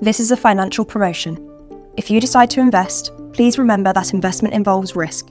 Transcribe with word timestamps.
This 0.00 0.20
is 0.20 0.30
a 0.30 0.36
financial 0.36 0.84
promotion. 0.84 1.36
If 1.96 2.10
you 2.10 2.20
decide 2.20 2.50
to 2.50 2.60
invest, 2.60 3.10
please 3.32 3.58
remember 3.58 3.92
that 3.92 4.14
investment 4.14 4.54
involves 4.54 4.94
risk. 4.94 5.28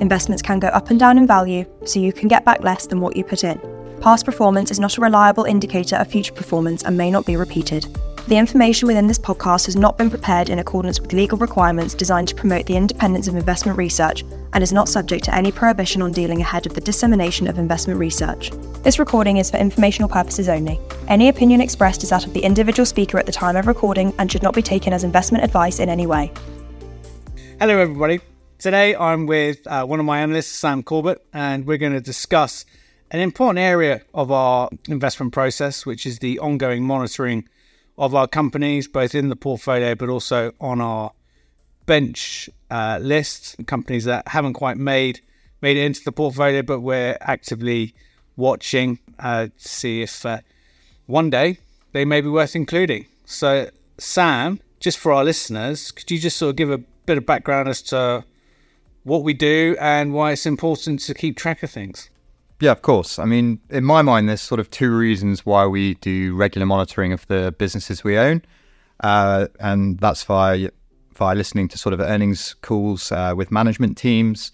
Investments 0.00 0.42
can 0.42 0.58
go 0.58 0.68
up 0.68 0.90
and 0.90 0.98
down 0.98 1.18
in 1.18 1.26
value, 1.26 1.64
so 1.84 2.00
you 2.00 2.12
can 2.12 2.26
get 2.26 2.44
back 2.44 2.64
less 2.64 2.86
than 2.86 3.00
what 3.00 3.16
you 3.16 3.22
put 3.22 3.44
in. 3.44 3.60
Past 4.00 4.24
performance 4.24 4.70
is 4.70 4.80
not 4.80 4.96
a 4.98 5.00
reliable 5.00 5.44
indicator 5.44 5.96
of 5.96 6.08
future 6.08 6.32
performance 6.32 6.82
and 6.82 6.96
may 6.96 7.10
not 7.10 7.26
be 7.26 7.36
repeated. 7.36 7.86
The 8.28 8.36
information 8.36 8.86
within 8.86 9.06
this 9.06 9.18
podcast 9.18 9.64
has 9.64 9.74
not 9.74 9.96
been 9.96 10.10
prepared 10.10 10.50
in 10.50 10.58
accordance 10.58 11.00
with 11.00 11.14
legal 11.14 11.38
requirements 11.38 11.94
designed 11.94 12.28
to 12.28 12.34
promote 12.34 12.66
the 12.66 12.76
independence 12.76 13.26
of 13.26 13.34
investment 13.34 13.78
research 13.78 14.22
and 14.52 14.62
is 14.62 14.70
not 14.70 14.86
subject 14.86 15.24
to 15.24 15.34
any 15.34 15.50
prohibition 15.50 16.02
on 16.02 16.12
dealing 16.12 16.42
ahead 16.42 16.66
of 16.66 16.74
the 16.74 16.80
dissemination 16.82 17.48
of 17.48 17.58
investment 17.58 17.98
research. 17.98 18.50
This 18.82 18.98
recording 18.98 19.38
is 19.38 19.50
for 19.50 19.56
informational 19.56 20.10
purposes 20.10 20.46
only. 20.46 20.78
Any 21.08 21.30
opinion 21.30 21.62
expressed 21.62 22.02
is 22.02 22.10
that 22.10 22.26
of 22.26 22.34
the 22.34 22.40
individual 22.40 22.84
speaker 22.84 23.18
at 23.18 23.24
the 23.24 23.32
time 23.32 23.56
of 23.56 23.66
recording 23.66 24.12
and 24.18 24.30
should 24.30 24.42
not 24.42 24.54
be 24.54 24.60
taken 24.60 24.92
as 24.92 25.04
investment 25.04 25.42
advice 25.42 25.78
in 25.78 25.88
any 25.88 26.06
way. 26.06 26.30
Hello, 27.58 27.78
everybody. 27.78 28.20
Today 28.58 28.94
I'm 28.94 29.24
with 29.24 29.66
uh, 29.66 29.86
one 29.86 30.00
of 30.00 30.04
my 30.04 30.20
analysts, 30.20 30.52
Sam 30.52 30.82
Corbet, 30.82 31.24
and 31.32 31.66
we're 31.66 31.78
going 31.78 31.94
to 31.94 32.00
discuss 32.02 32.66
an 33.10 33.20
important 33.20 33.60
area 33.60 34.02
of 34.12 34.30
our 34.30 34.68
investment 34.86 35.32
process, 35.32 35.86
which 35.86 36.04
is 36.04 36.18
the 36.18 36.38
ongoing 36.40 36.84
monitoring 36.84 37.48
of 37.98 38.14
our 38.14 38.28
companies, 38.28 38.88
both 38.88 39.14
in 39.14 39.28
the 39.28 39.36
portfolio 39.36 39.94
but 39.94 40.08
also 40.08 40.52
on 40.60 40.80
our 40.80 41.12
bench 41.86 42.48
uh, 42.70 42.98
list. 43.02 43.56
Companies 43.66 44.04
that 44.04 44.28
haven't 44.28 44.54
quite 44.54 44.76
made 44.76 45.20
made 45.60 45.76
it 45.76 45.84
into 45.84 46.02
the 46.04 46.12
portfolio, 46.12 46.62
but 46.62 46.80
we're 46.80 47.18
actively 47.20 47.94
watching 48.36 48.98
uh, 49.18 49.46
to 49.46 49.68
see 49.68 50.02
if 50.02 50.24
uh, 50.24 50.38
one 51.06 51.28
day 51.28 51.58
they 51.92 52.04
may 52.04 52.20
be 52.20 52.28
worth 52.28 52.54
including. 52.54 53.06
So, 53.24 53.68
Sam, 53.98 54.60
just 54.78 54.98
for 54.98 55.12
our 55.12 55.24
listeners, 55.24 55.90
could 55.90 56.10
you 56.10 56.18
just 56.18 56.36
sort 56.36 56.50
of 56.50 56.56
give 56.56 56.70
a 56.70 56.78
bit 56.78 57.18
of 57.18 57.26
background 57.26 57.68
as 57.68 57.82
to 57.82 58.24
what 59.02 59.24
we 59.24 59.34
do 59.34 59.76
and 59.80 60.14
why 60.14 60.32
it's 60.32 60.46
important 60.46 61.00
to 61.00 61.14
keep 61.14 61.36
track 61.36 61.62
of 61.64 61.70
things? 61.70 62.10
Yeah, 62.60 62.72
of 62.72 62.82
course. 62.82 63.18
I 63.18 63.24
mean, 63.24 63.60
in 63.70 63.84
my 63.84 64.02
mind, 64.02 64.28
there's 64.28 64.40
sort 64.40 64.58
of 64.58 64.68
two 64.70 64.96
reasons 64.96 65.46
why 65.46 65.66
we 65.66 65.94
do 65.94 66.34
regular 66.34 66.66
monitoring 66.66 67.12
of 67.12 67.26
the 67.28 67.54
businesses 67.56 68.02
we 68.02 68.18
own, 68.18 68.42
uh, 69.00 69.46
and 69.60 69.98
that's 69.98 70.24
via 70.24 70.70
via 71.14 71.34
listening 71.34 71.68
to 71.68 71.78
sort 71.78 71.92
of 71.92 72.00
earnings 72.00 72.54
calls 72.62 73.12
uh, 73.12 73.32
with 73.36 73.52
management 73.52 73.96
teams. 73.96 74.50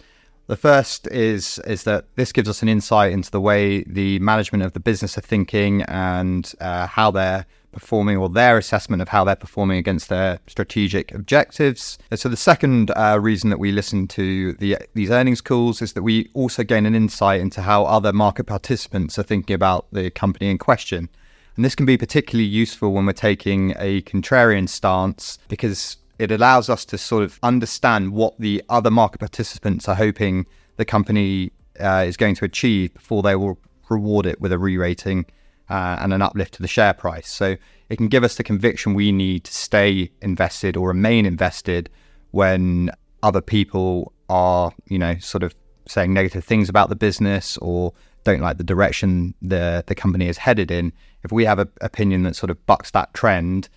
The 0.48 0.56
first 0.56 1.06
is 1.06 1.58
is 1.60 1.84
that 1.84 2.04
this 2.16 2.30
gives 2.30 2.48
us 2.48 2.60
an 2.60 2.68
insight 2.68 3.12
into 3.12 3.30
the 3.30 3.40
way 3.40 3.84
the 3.84 4.18
management 4.18 4.64
of 4.64 4.74
the 4.74 4.80
business 4.80 5.16
are 5.16 5.22
thinking 5.22 5.82
and 5.82 6.52
uh, 6.60 6.86
how 6.86 7.10
they're 7.10 7.46
performing 7.74 8.16
or 8.16 8.28
their 8.28 8.56
assessment 8.56 9.02
of 9.02 9.08
how 9.08 9.24
they're 9.24 9.36
performing 9.36 9.78
against 9.78 10.08
their 10.08 10.38
strategic 10.46 11.12
objectives. 11.12 11.98
And 12.10 12.18
so 12.18 12.28
the 12.28 12.36
second 12.36 12.90
uh, 12.96 13.18
reason 13.20 13.50
that 13.50 13.58
we 13.58 13.72
listen 13.72 14.08
to 14.08 14.54
the, 14.54 14.78
these 14.94 15.10
earnings 15.10 15.40
calls 15.40 15.82
is 15.82 15.92
that 15.92 16.02
we 16.02 16.30
also 16.34 16.64
gain 16.64 16.86
an 16.86 16.94
insight 16.94 17.40
into 17.40 17.62
how 17.62 17.84
other 17.84 18.12
market 18.12 18.44
participants 18.44 19.18
are 19.18 19.22
thinking 19.22 19.54
about 19.54 19.86
the 19.92 20.10
company 20.10 20.50
in 20.50 20.58
question. 20.58 21.08
And 21.56 21.64
this 21.64 21.74
can 21.74 21.86
be 21.86 21.96
particularly 21.96 22.48
useful 22.48 22.92
when 22.92 23.06
we're 23.06 23.12
taking 23.12 23.74
a 23.78 24.02
contrarian 24.02 24.68
stance 24.68 25.38
because 25.48 25.98
it 26.18 26.30
allows 26.30 26.68
us 26.68 26.84
to 26.86 26.98
sort 26.98 27.24
of 27.24 27.38
understand 27.42 28.12
what 28.12 28.38
the 28.38 28.62
other 28.68 28.90
market 28.90 29.18
participants 29.18 29.88
are 29.88 29.94
hoping 29.94 30.46
the 30.76 30.84
company 30.84 31.52
uh, 31.80 32.04
is 32.06 32.16
going 32.16 32.34
to 32.36 32.44
achieve 32.44 32.94
before 32.94 33.22
they 33.22 33.36
will 33.36 33.58
reward 33.88 34.26
it 34.26 34.40
with 34.40 34.52
a 34.52 34.58
re-rating 34.58 35.26
uh, 35.68 35.98
and 36.00 36.12
an 36.12 36.22
uplift 36.22 36.54
to 36.54 36.62
the 36.62 36.68
share 36.68 36.92
price. 36.92 37.28
So 37.28 37.56
it 37.88 37.96
can 37.96 38.08
give 38.08 38.24
us 38.24 38.36
the 38.36 38.44
conviction 38.44 38.94
we 38.94 39.12
need 39.12 39.44
to 39.44 39.52
stay 39.52 40.10
invested 40.22 40.76
or 40.76 40.88
remain 40.88 41.26
invested 41.26 41.90
when 42.30 42.90
other 43.22 43.40
people 43.40 44.12
are, 44.28 44.72
you 44.88 44.98
know, 44.98 45.16
sort 45.18 45.42
of 45.42 45.54
saying 45.86 46.12
negative 46.12 46.44
things 46.44 46.68
about 46.68 46.88
the 46.88 46.96
business 46.96 47.56
or 47.58 47.92
don't 48.24 48.40
like 48.40 48.56
the 48.56 48.64
direction 48.64 49.34
the 49.42 49.84
the 49.86 49.94
company 49.94 50.28
is 50.28 50.38
headed 50.38 50.70
in. 50.70 50.92
If 51.22 51.32
we 51.32 51.44
have 51.44 51.58
an 51.58 51.68
opinion 51.80 52.22
that 52.24 52.36
sort 52.36 52.50
of 52.50 52.64
bucks 52.66 52.90
that 52.92 53.12
trend, 53.14 53.68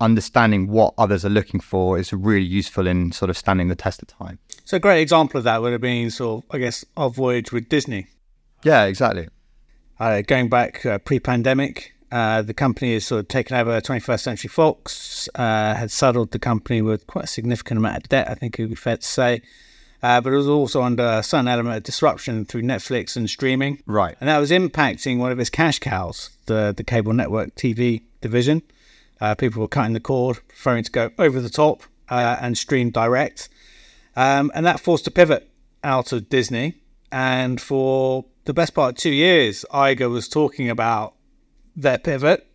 understanding 0.00 0.68
what 0.68 0.94
others 0.98 1.24
are 1.24 1.30
looking 1.30 1.60
for 1.60 1.98
is 1.98 2.12
really 2.12 2.44
useful 2.44 2.86
in 2.86 3.12
sort 3.12 3.30
of 3.30 3.36
standing 3.36 3.68
the 3.68 3.76
test 3.76 4.02
of 4.02 4.08
time. 4.08 4.38
So 4.64 4.76
a 4.76 4.80
great 4.80 5.00
example 5.00 5.38
of 5.38 5.44
that 5.44 5.62
would 5.62 5.72
have 5.72 5.80
been 5.80 6.10
sort 6.10 6.44
of, 6.44 6.54
I 6.54 6.58
guess, 6.58 6.84
our 6.96 7.10
voyage 7.10 7.52
with 7.52 7.68
Disney. 7.68 8.06
Yeah, 8.64 8.84
exactly. 8.84 9.28
Uh, 9.98 10.22
going 10.22 10.48
back 10.48 10.84
uh, 10.84 10.98
pre-pandemic, 10.98 11.94
uh, 12.10 12.42
the 12.42 12.54
company 12.54 12.94
has 12.94 13.06
sort 13.06 13.20
of 13.20 13.28
taken 13.28 13.56
over 13.56 13.80
21st 13.80 14.20
Century 14.20 14.48
Fox, 14.48 15.28
uh, 15.34 15.74
had 15.74 15.90
saddled 15.90 16.30
the 16.32 16.38
company 16.38 16.82
with 16.82 17.06
quite 17.06 17.24
a 17.24 17.28
significant 17.28 17.78
amount 17.78 17.96
of 17.96 18.08
debt, 18.08 18.28
I 18.28 18.34
think 18.34 18.58
it 18.58 18.62
would 18.62 18.70
be 18.70 18.76
fair 18.76 18.96
to 18.96 19.06
say. 19.06 19.42
Uh, 20.02 20.20
but 20.20 20.32
it 20.32 20.36
was 20.36 20.48
also 20.48 20.82
under 20.82 21.04
a 21.04 21.22
certain 21.22 21.46
element 21.46 21.76
of 21.76 21.82
disruption 21.84 22.44
through 22.44 22.62
Netflix 22.62 23.16
and 23.16 23.30
streaming. 23.30 23.80
Right. 23.86 24.16
And 24.20 24.28
that 24.28 24.38
was 24.38 24.50
impacting 24.50 25.18
one 25.18 25.30
of 25.30 25.38
its 25.38 25.48
cash 25.48 25.78
cows, 25.78 26.30
the, 26.46 26.74
the 26.76 26.82
cable 26.82 27.12
network 27.12 27.54
TV 27.54 28.02
division. 28.20 28.62
Uh, 29.20 29.36
people 29.36 29.62
were 29.62 29.68
cutting 29.68 29.92
the 29.92 30.00
cord, 30.00 30.40
preferring 30.48 30.82
to 30.82 30.90
go 30.90 31.10
over 31.18 31.40
the 31.40 31.48
top 31.48 31.84
and 32.10 32.58
stream 32.58 32.90
direct. 32.90 33.48
Um, 34.16 34.50
and 34.54 34.66
that 34.66 34.80
forced 34.80 35.06
a 35.06 35.10
pivot 35.10 35.48
out 35.84 36.12
of 36.12 36.28
Disney. 36.28 36.74
And 37.10 37.60
for 37.60 38.24
the 38.44 38.54
best 38.54 38.74
part 38.74 38.96
two 38.96 39.10
years, 39.10 39.64
Iger 39.72 40.10
was 40.10 40.28
talking 40.28 40.68
about 40.68 41.14
their 41.76 41.98
pivot. 41.98 42.46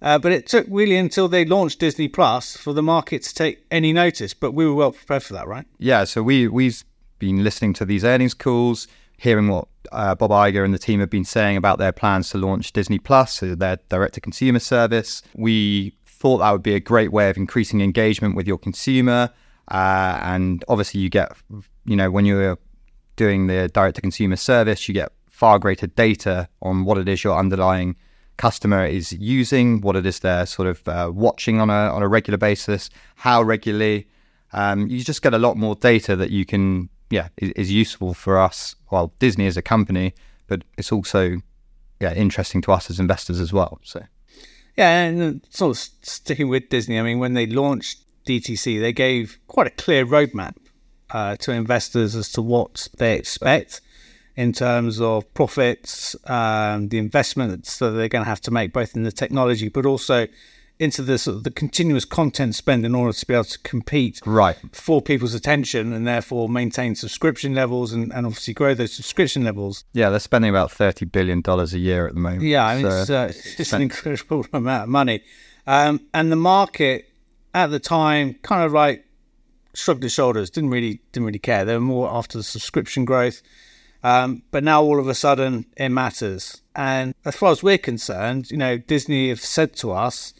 Uh, 0.00 0.18
but 0.18 0.32
it 0.32 0.48
took 0.48 0.66
really 0.68 0.96
until 0.96 1.28
they 1.28 1.44
launched 1.44 1.78
Disney 1.78 2.08
Plus 2.08 2.56
for 2.56 2.72
the 2.72 2.82
market 2.82 3.22
to 3.22 3.32
take 3.32 3.64
any 3.70 3.92
notice. 3.92 4.34
But 4.34 4.50
we 4.50 4.66
were 4.66 4.74
well 4.74 4.90
prepared 4.90 5.22
for 5.22 5.32
that, 5.34 5.46
right? 5.46 5.64
Yeah. 5.78 6.04
So 6.04 6.24
we 6.24 6.48
we've 6.48 6.82
been 7.20 7.44
listening 7.44 7.72
to 7.74 7.84
these 7.84 8.04
earnings 8.04 8.34
calls, 8.34 8.88
hearing 9.16 9.46
what 9.46 9.68
uh, 9.92 10.16
Bob 10.16 10.32
Iger 10.32 10.64
and 10.64 10.74
the 10.74 10.78
team 10.78 10.98
have 10.98 11.10
been 11.10 11.24
saying 11.24 11.56
about 11.56 11.78
their 11.78 11.92
plans 11.92 12.30
to 12.30 12.38
launch 12.38 12.72
Disney 12.72 12.98
Plus, 12.98 13.38
their 13.40 13.78
direct 13.88 14.14
to 14.14 14.20
consumer 14.20 14.58
service. 14.58 15.22
We 15.36 15.96
thought 16.04 16.38
that 16.38 16.50
would 16.50 16.64
be 16.64 16.74
a 16.74 16.80
great 16.80 17.12
way 17.12 17.30
of 17.30 17.36
increasing 17.36 17.80
engagement 17.80 18.34
with 18.34 18.48
your 18.48 18.58
consumer. 18.58 19.30
Uh, 19.70 20.18
and 20.22 20.64
obviously, 20.66 21.00
you 21.00 21.10
get, 21.10 21.30
you 21.84 21.94
know, 21.94 22.10
when 22.10 22.24
you're 22.24 22.58
doing 23.16 23.46
the 23.46 23.68
direct 23.68 23.96
to 23.96 24.02
consumer 24.02 24.36
service, 24.36 24.88
you 24.88 24.94
get 24.94 25.12
far 25.28 25.58
greater 25.58 25.86
data 25.86 26.48
on 26.60 26.84
what 26.84 26.98
it 26.98 27.08
is 27.08 27.24
your 27.24 27.36
underlying 27.36 27.96
customer 28.36 28.86
is 28.86 29.12
using, 29.12 29.80
what 29.80 29.96
it 29.96 30.06
is 30.06 30.20
they're 30.20 30.46
sort 30.46 30.68
of 30.68 30.86
uh, 30.88 31.10
watching 31.12 31.60
on 31.60 31.70
a 31.70 31.92
on 31.94 32.02
a 32.02 32.08
regular 32.08 32.38
basis, 32.38 32.90
how 33.16 33.42
regularly. 33.42 34.08
Um, 34.54 34.86
you 34.88 35.02
just 35.02 35.22
get 35.22 35.32
a 35.32 35.38
lot 35.38 35.56
more 35.56 35.74
data 35.74 36.14
that 36.16 36.30
you 36.30 36.44
can, 36.44 36.90
yeah, 37.08 37.28
is, 37.38 37.50
is, 37.52 37.72
useful 37.72 38.12
for 38.12 38.38
us. 38.38 38.76
Well, 38.90 39.14
Disney 39.18 39.46
as 39.46 39.56
a 39.56 39.62
company, 39.62 40.12
but 40.46 40.62
it's 40.76 40.92
also, 40.92 41.40
yeah, 42.00 42.12
interesting 42.12 42.60
to 42.62 42.72
us 42.72 42.90
as 42.90 43.00
investors 43.00 43.40
as 43.40 43.50
well. 43.50 43.80
So, 43.82 44.02
yeah, 44.76 45.04
and 45.04 45.40
sort 45.48 45.70
of 45.70 45.78
sticking 46.02 46.48
with 46.48 46.68
Disney. 46.68 46.98
I 46.98 47.02
mean, 47.02 47.18
when 47.18 47.32
they 47.32 47.46
launched 47.46 48.02
DTC, 48.26 48.78
they 48.78 48.92
gave 48.92 49.38
quite 49.46 49.66
a 49.66 49.70
clear 49.70 50.04
roadmap 50.04 50.56
uh, 51.12 51.36
to 51.36 51.52
investors 51.52 52.14
as 52.14 52.30
to 52.32 52.42
what 52.42 52.88
they 52.98 53.16
expect 53.16 53.80
in 54.34 54.52
terms 54.52 55.00
of 55.00 55.32
profits, 55.34 56.16
um, 56.26 56.88
the 56.88 56.98
investments 56.98 57.78
that 57.78 57.90
they're 57.90 58.08
going 58.08 58.24
to 58.24 58.28
have 58.28 58.40
to 58.40 58.50
make, 58.50 58.72
both 58.72 58.96
in 58.96 59.02
the 59.02 59.12
technology 59.12 59.68
but 59.68 59.84
also 59.84 60.26
into 60.78 61.02
the 61.02 61.16
sort 61.16 61.36
of 61.36 61.44
the 61.44 61.50
continuous 61.50 62.04
content 62.04 62.54
spend 62.54 62.84
in 62.84 62.94
order 62.94 63.12
to 63.12 63.26
be 63.26 63.34
able 63.34 63.44
to 63.44 63.58
compete 63.60 64.20
right 64.24 64.56
for 64.72 65.00
people's 65.00 65.34
attention 65.34 65.92
and 65.92 66.08
therefore 66.08 66.48
maintain 66.48 66.94
subscription 66.96 67.54
levels 67.54 67.92
and, 67.92 68.12
and 68.12 68.26
obviously 68.26 68.52
grow 68.52 68.74
those 68.74 68.92
subscription 68.92 69.44
levels. 69.44 69.84
Yeah, 69.92 70.10
they're 70.10 70.18
spending 70.18 70.50
about 70.50 70.72
thirty 70.72 71.04
billion 71.04 71.40
dollars 71.40 71.72
a 71.72 71.78
year 71.78 72.08
at 72.08 72.14
the 72.14 72.20
moment. 72.20 72.42
Yeah, 72.42 72.66
I 72.66 72.76
mean 72.76 72.90
so 72.90 72.98
it's, 72.98 73.10
uh, 73.10 73.32
it's 73.58 73.72
an 73.72 73.82
incredible 73.82 74.44
amount 74.52 74.84
of 74.84 74.88
money, 74.88 75.22
um, 75.66 76.00
and 76.12 76.32
the 76.32 76.36
market 76.36 77.08
at 77.54 77.68
the 77.68 77.78
time 77.78 78.34
kind 78.42 78.64
of 78.64 78.72
like 78.72 79.04
shrugged 79.74 80.02
his 80.02 80.12
shoulders, 80.12 80.50
didn't 80.50 80.70
really 80.70 81.00
didn't 81.12 81.26
really 81.26 81.38
care. 81.38 81.64
They 81.64 81.74
were 81.74 81.80
more 81.80 82.10
after 82.10 82.38
the 82.38 82.44
subscription 82.44 83.04
growth. 83.04 83.42
Um, 84.04 84.42
but 84.50 84.64
now 84.64 84.82
all 84.82 84.98
of 84.98 85.08
a 85.08 85.14
sudden 85.14 85.66
it 85.76 85.90
matters. 85.90 86.60
And 86.74 87.14
as 87.24 87.36
far 87.36 87.52
as 87.52 87.62
we're 87.62 87.78
concerned, 87.78 88.50
you 88.50 88.56
know, 88.56 88.76
Disney 88.76 89.28
have 89.28 89.40
said 89.40 89.76
to 89.76 89.92
us, 89.92 90.34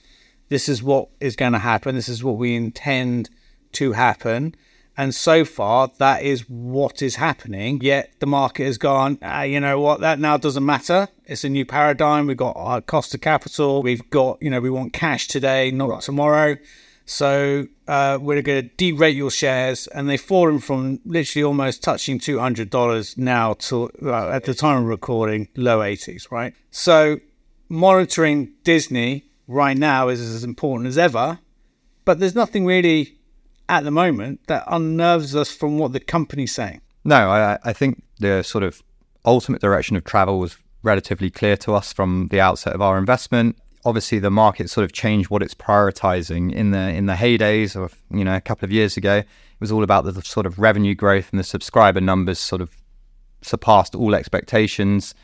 this 0.49 0.69
is 0.69 0.83
what 0.83 1.09
is 1.21 1.37
going 1.37 1.53
to 1.53 1.59
happen. 1.59 1.95
This 1.95 2.09
is 2.09 2.25
what 2.25 2.37
we 2.37 2.57
intend 2.57 3.31
to 3.73 3.93
happen. 3.93 4.55
And 4.97 5.15
so 5.15 5.45
far, 5.45 5.91
that 5.99 6.23
is 6.23 6.43
what 6.49 7.01
is 7.01 7.17
happening. 7.17 7.81
Yet 7.81 8.13
the 8.19 8.27
market 8.27 8.65
has 8.65 8.77
gone, 8.77 9.19
ah, 9.23 9.43
you 9.43 9.59
know 9.59 9.81
what, 9.81 10.01
that 10.01 10.19
now 10.19 10.37
doesn't 10.37 10.67
matter. 10.67 11.09
It's 11.25 11.45
a 11.45 11.49
new 11.49 11.65
paradigm. 11.65 12.27
We've 12.27 12.37
got 12.37 12.57
our 12.57 12.83
cost 12.83 13.15
of 13.15 13.23
capital. 13.23 13.83
We've 13.83 14.09
got, 14.11 14.43
you 14.43 14.51
know, 14.51 14.61
we 14.61 14.69
want 14.69 14.93
cash 14.93 15.29
today, 15.29 15.71
not 15.71 15.89
right. 15.89 16.03
tomorrow. 16.03 16.57
So 17.13 17.67
uh, 17.87 18.19
we're 18.21 18.43
going 18.43 18.69
to 18.69 18.75
derate 18.77 19.15
your 19.15 19.31
shares, 19.31 19.87
and 19.89 20.09
they've 20.09 20.21
fallen 20.21 20.59
from 20.59 21.01
literally 21.05 21.45
almost 21.45 21.83
touching 21.83 22.19
two 22.19 22.39
hundred 22.39 22.71
dollars 22.71 23.17
now 23.19 23.55
to 23.55 23.91
uh, 24.03 24.31
at 24.31 24.45
the 24.45 24.55
time 24.55 24.83
of 24.83 24.89
recording 24.89 25.49
low 25.57 25.83
eighties, 25.83 26.29
right? 26.31 26.55
So 26.71 27.19
monitoring 27.69 28.53
Disney 28.65 29.25
right 29.47 29.77
now 29.77 30.09
is 30.09 30.21
as 30.21 30.45
important 30.45 30.89
as 30.89 30.99
ever 30.99 31.39
but 32.05 32.19
there's 32.19 32.35
nothing 32.35 32.65
really 32.65 33.17
at 33.69 33.85
the 33.85 33.91
moment 33.91 34.41
that 34.49 34.65
unnerves 34.67 35.37
us 35.37 35.55
from 35.55 35.79
what 35.79 35.93
the 35.93 36.01
company's 36.01 36.55
saying. 36.55 36.81
No, 37.05 37.31
I, 37.31 37.59
I 37.65 37.73
think 37.73 38.03
the 38.19 38.43
sort 38.43 38.65
of 38.65 38.83
ultimate 39.25 39.61
direction 39.61 39.97
of 39.97 40.05
travel 40.05 40.39
was 40.39 40.57
relatively 40.83 41.31
clear 41.31 41.57
to 41.57 41.75
us 41.75 41.93
from 41.93 42.29
the 42.31 42.41
outset 42.41 42.75
of 42.75 42.83
our 42.83 42.99
investment. 42.99 43.57
Obviously, 43.85 44.19
the 44.19 44.31
market 44.31 44.71
sort 44.71 44.85
of 44.85 44.93
changed 44.93 45.29
what 45.31 45.43
it's 45.43 45.55
prioritizing 45.55 46.53
in 46.53 46.71
the 46.71 46.91
in 46.91 47.07
the 47.07 47.15
heydays 47.15 47.75
of 47.75 47.97
you 48.11 48.25
know 48.25 48.37
a 48.37 48.41
couple 48.41 48.65
of 48.65 48.73
years 48.73 48.97
ago. 48.97 49.17
It 49.17 49.27
was 49.61 49.73
all 49.73 49.83
about 49.83 50.05
the 50.05 50.21
sort 50.23 50.47
of 50.47 50.59
revenue 50.59 50.95
growth 50.95 51.31
and 51.31 51.39
the 51.39 51.45
subscriber 51.45 52.01
numbers 52.01 52.39
sort 52.39 52.61
of 52.63 52.71
surpassed 53.43 53.95
all 53.95 54.15
expectations. 54.15 55.15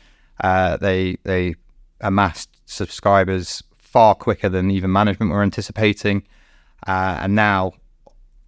Uh, 0.41 0.77
they 0.77 1.17
they 1.23 1.55
amassed 2.01 2.49
subscribers 2.65 3.63
far 3.77 4.13
quicker 4.15 4.49
than 4.49 4.71
even 4.71 4.91
management 4.91 5.31
were 5.31 5.41
anticipating, 5.41 6.23
uh, 6.87 7.19
and 7.21 7.35
now 7.35 7.73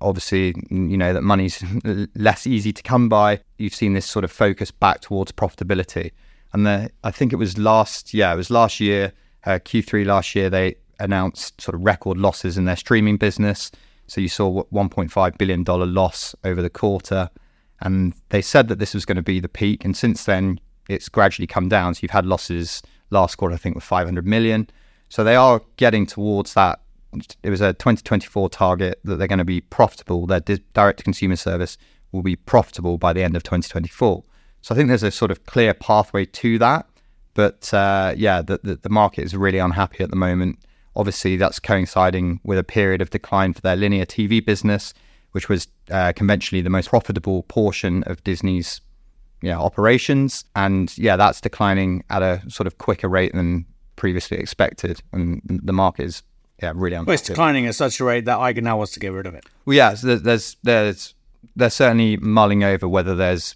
obviously 0.02 0.54
you 0.70 0.98
know 0.98 1.14
that 1.14 1.22
money's 1.22 1.64
less 2.16 2.46
easy 2.46 2.74
to 2.74 2.84
come 2.84 3.10
by. 3.10 3.40
You've 3.58 3.76
seen 3.76 3.94
this 3.94 4.06
sort 4.06 4.26
of 4.26 4.32
focus 4.32 4.72
back 4.72 5.02
towards 5.02 5.32
profitability, 5.32 6.12
and 6.54 6.66
the, 6.66 6.92
I 7.04 7.12
think 7.12 7.34
it 7.34 7.38
was 7.38 7.58
last 7.58 8.14
yeah 8.14 8.34
it 8.34 8.38
was 8.38 8.50
last 8.50 8.80
year 8.80 9.14
uh, 9.46 9.60
Q3 9.60 10.06
last 10.06 10.36
year 10.36 10.50
they 10.50 10.76
announced 11.00 11.60
sort 11.60 11.76
of 11.76 11.84
record 11.84 12.18
losses 12.18 12.58
in 12.58 12.66
their 12.66 12.76
streaming 12.76 13.18
business. 13.18 13.72
So 14.08 14.22
you 14.22 14.30
saw 14.30 14.64
1.5 14.64 15.38
billion 15.38 15.64
dollar 15.64 15.86
loss 15.86 16.36
over 16.44 16.62
the 16.62 16.70
quarter, 16.70 17.30
and 17.80 18.14
they 18.30 18.42
said 18.42 18.68
that 18.68 18.80
this 18.80 18.94
was 18.94 19.06
going 19.06 19.16
to 19.16 19.22
be 19.22 19.40
the 19.40 19.50
peak, 19.50 19.86
and 19.86 19.96
since 19.96 20.26
then 20.26 20.60
it's 20.90 21.10
gradually 21.10 21.48
come 21.48 21.70
down. 21.70 21.96
So 21.96 22.00
you've 22.04 22.12
had 22.12 22.26
losses 22.26 22.84
last 23.10 23.36
quarter 23.36 23.56
I 23.56 23.58
think 23.58 23.76
with 23.76 23.84
500 23.84 24.26
million. 24.26 24.70
So 25.10 25.24
they 25.24 25.36
are 25.36 25.62
getting 25.78 26.06
towards 26.06 26.54
that 26.54 26.82
it 27.44 27.50
was 27.50 27.62
a 27.62 27.74
2024 27.74 28.50
target 28.50 29.00
that 29.04 29.18
they're 29.18 29.28
going 29.28 29.40
to 29.40 29.46
be 29.46 29.62
profitable. 29.62 30.26
Their 30.26 30.40
direct 30.40 31.00
to 31.00 31.04
consumer 31.04 31.36
service 31.36 31.78
will 32.12 32.22
be 32.22 32.36
profitable 32.36 32.98
by 32.98 33.14
the 33.14 33.24
end 33.24 33.36
of 33.36 33.44
2024. 33.44 34.24
So 34.62 34.76
I 34.76 34.78
think 34.78 34.88
there's 34.88 35.04
a 35.04 35.12
sort 35.12 35.32
of 35.32 35.46
clear 35.46 35.74
pathway 35.74 36.26
to 36.26 36.60
that. 36.60 36.88
But 37.34 37.74
uh, 37.74 38.14
yeah, 38.18 38.42
the, 38.42 38.60
the, 38.64 38.76
the 38.76 38.90
market 38.90 39.24
is 39.24 39.36
really 39.36 39.58
unhappy 39.58 40.04
at 40.04 40.10
the 40.10 40.16
moment. 40.16 40.60
Obviously, 40.96 41.38
that's 41.38 41.60
coinciding 41.60 42.42
with 42.44 42.60
a 42.60 42.64
period 42.64 43.02
of 43.02 43.10
decline 43.10 43.54
for 43.54 43.62
their 43.62 43.76
linear 43.76 44.06
TV 44.06 44.46
business, 44.46 44.94
which 45.32 45.48
was 45.48 45.68
uh, 45.90 46.12
conventionally 46.14 46.62
the 46.62 46.70
most 46.70 46.90
profitable 46.90 47.44
portion 47.44 48.04
of 48.04 48.24
Disney's 48.24 48.82
yeah, 49.42 49.58
operations. 49.58 50.44
And 50.56 50.96
yeah, 50.98 51.16
that's 51.16 51.40
declining 51.40 52.04
at 52.10 52.22
a 52.22 52.42
sort 52.50 52.68
of 52.68 52.78
quicker 52.78 53.08
rate 53.08 53.34
than 53.34 53.66
previously 53.96 54.38
expected. 54.38 55.02
And 55.14 55.42
the 55.46 55.74
market 55.74 56.06
is 56.06 56.24
yeah, 56.62 56.74
really 56.76 56.96
unhappy. 56.96 57.08
Well, 57.08 57.14
it's 57.14 57.24
declining 57.24 57.66
at 57.68 57.76
such 57.76 58.00
a 58.00 58.04
rate 58.04 58.26
that 58.26 58.38
Iger 58.38 58.62
now 58.62 58.78
wants 58.78 58.94
to 58.94 59.00
get 59.00 59.14
rid 59.14 59.26
of 59.26 59.34
it. 59.34 59.46
Well, 59.66 59.76
yeah, 59.76 59.94
so 59.94 60.16
there's 60.16 60.58
there's 60.64 61.16
they're 61.56 61.70
certainly 61.70 62.18
mulling 62.18 62.64
over 62.64 62.88
whether 62.88 63.16
there's 63.16 63.56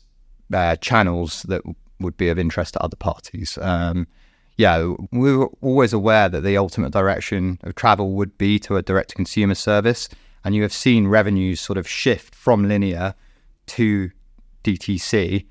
uh, 0.53 0.75
channels 0.77 1.43
that 1.43 1.61
would 1.99 2.17
be 2.17 2.29
of 2.29 2.39
interest 2.39 2.73
to 2.73 2.83
other 2.83 2.97
parties. 2.97 3.57
Um, 3.61 4.07
yeah, 4.57 4.93
we 5.11 5.35
were 5.35 5.49
always 5.61 5.91
aware 5.91 6.29
that 6.29 6.41
the 6.41 6.57
ultimate 6.57 6.91
direction 6.91 7.59
of 7.63 7.75
travel 7.75 8.11
would 8.13 8.37
be 8.37 8.57
to 8.59 8.77
a 8.77 8.81
direct 8.81 9.09
to 9.09 9.15
consumer 9.15 9.55
service, 9.55 10.07
and 10.43 10.55
you 10.55 10.61
have 10.61 10.73
seen 10.73 11.07
revenues 11.07 11.59
sort 11.59 11.77
of 11.77 11.87
shift 11.87 12.33
from 12.33 12.67
linear 12.67 13.15
to 13.67 14.11
DTC. 14.63 15.45